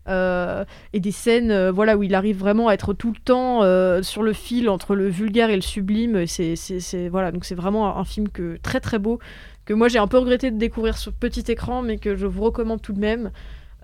[0.09, 3.61] Et des scènes voilà, où il arrive vraiment à être tout le temps
[4.03, 6.27] sur le fil entre le vulgaire et le sublime.
[6.27, 9.19] C'est- voilà, donc c'est vraiment un film que, très très beau
[9.65, 12.43] que moi j'ai un peu regretté de découvrir sur petit écran, mais que je vous
[12.43, 13.31] recommande tout de même.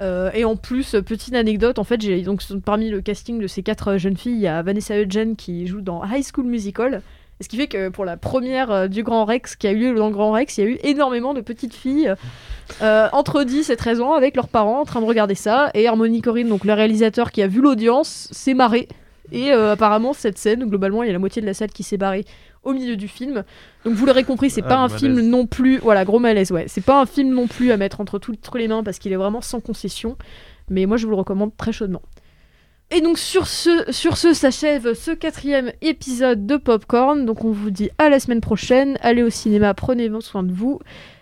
[0.01, 3.63] Euh, et en plus, petite anecdote, en fait, j'ai donc parmi le casting de ces
[3.63, 7.01] quatre euh, jeunes filles, il y a Vanessa Hudgens qui joue dans High School Musical.
[7.41, 9.95] Ce qui fait que pour la première euh, du Grand Rex qui a eu lieu
[9.95, 12.13] dans le Grand Rex, il y a eu énormément de petites filles
[12.81, 15.71] entre 10 et 13 ans avec leurs parents en train de regarder ça.
[15.73, 18.87] Et Harmony Corinne, donc le réalisateur qui a vu l'audience, s'est marré.
[19.31, 21.97] Et apparemment, cette scène, globalement, il y a la moitié de la salle qui s'est
[21.97, 22.25] barrée
[22.63, 23.43] au milieu du film.
[23.85, 24.99] Donc vous l'aurez compris, c'est Ah, pas un malaise.
[24.99, 25.77] film non plus.
[25.77, 26.65] Voilà, gros malaise, ouais.
[26.67, 29.17] C'est pas un film non plus à mettre entre toutes les mains parce qu'il est
[29.17, 30.17] vraiment sans concession.
[30.69, 32.01] Mais moi, je vous le recommande très chaudement.
[32.91, 37.25] Et donc sur ce, sur ce s'achève ce quatrième épisode de Popcorn.
[37.25, 38.97] Donc on vous dit à la semaine prochaine.
[39.01, 40.79] Allez au cinéma, prenez soin de vous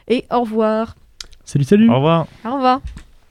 [0.07, 0.95] et au revoir.
[1.43, 2.27] Salut, salut Au revoir.
[2.45, 2.81] Au revoir.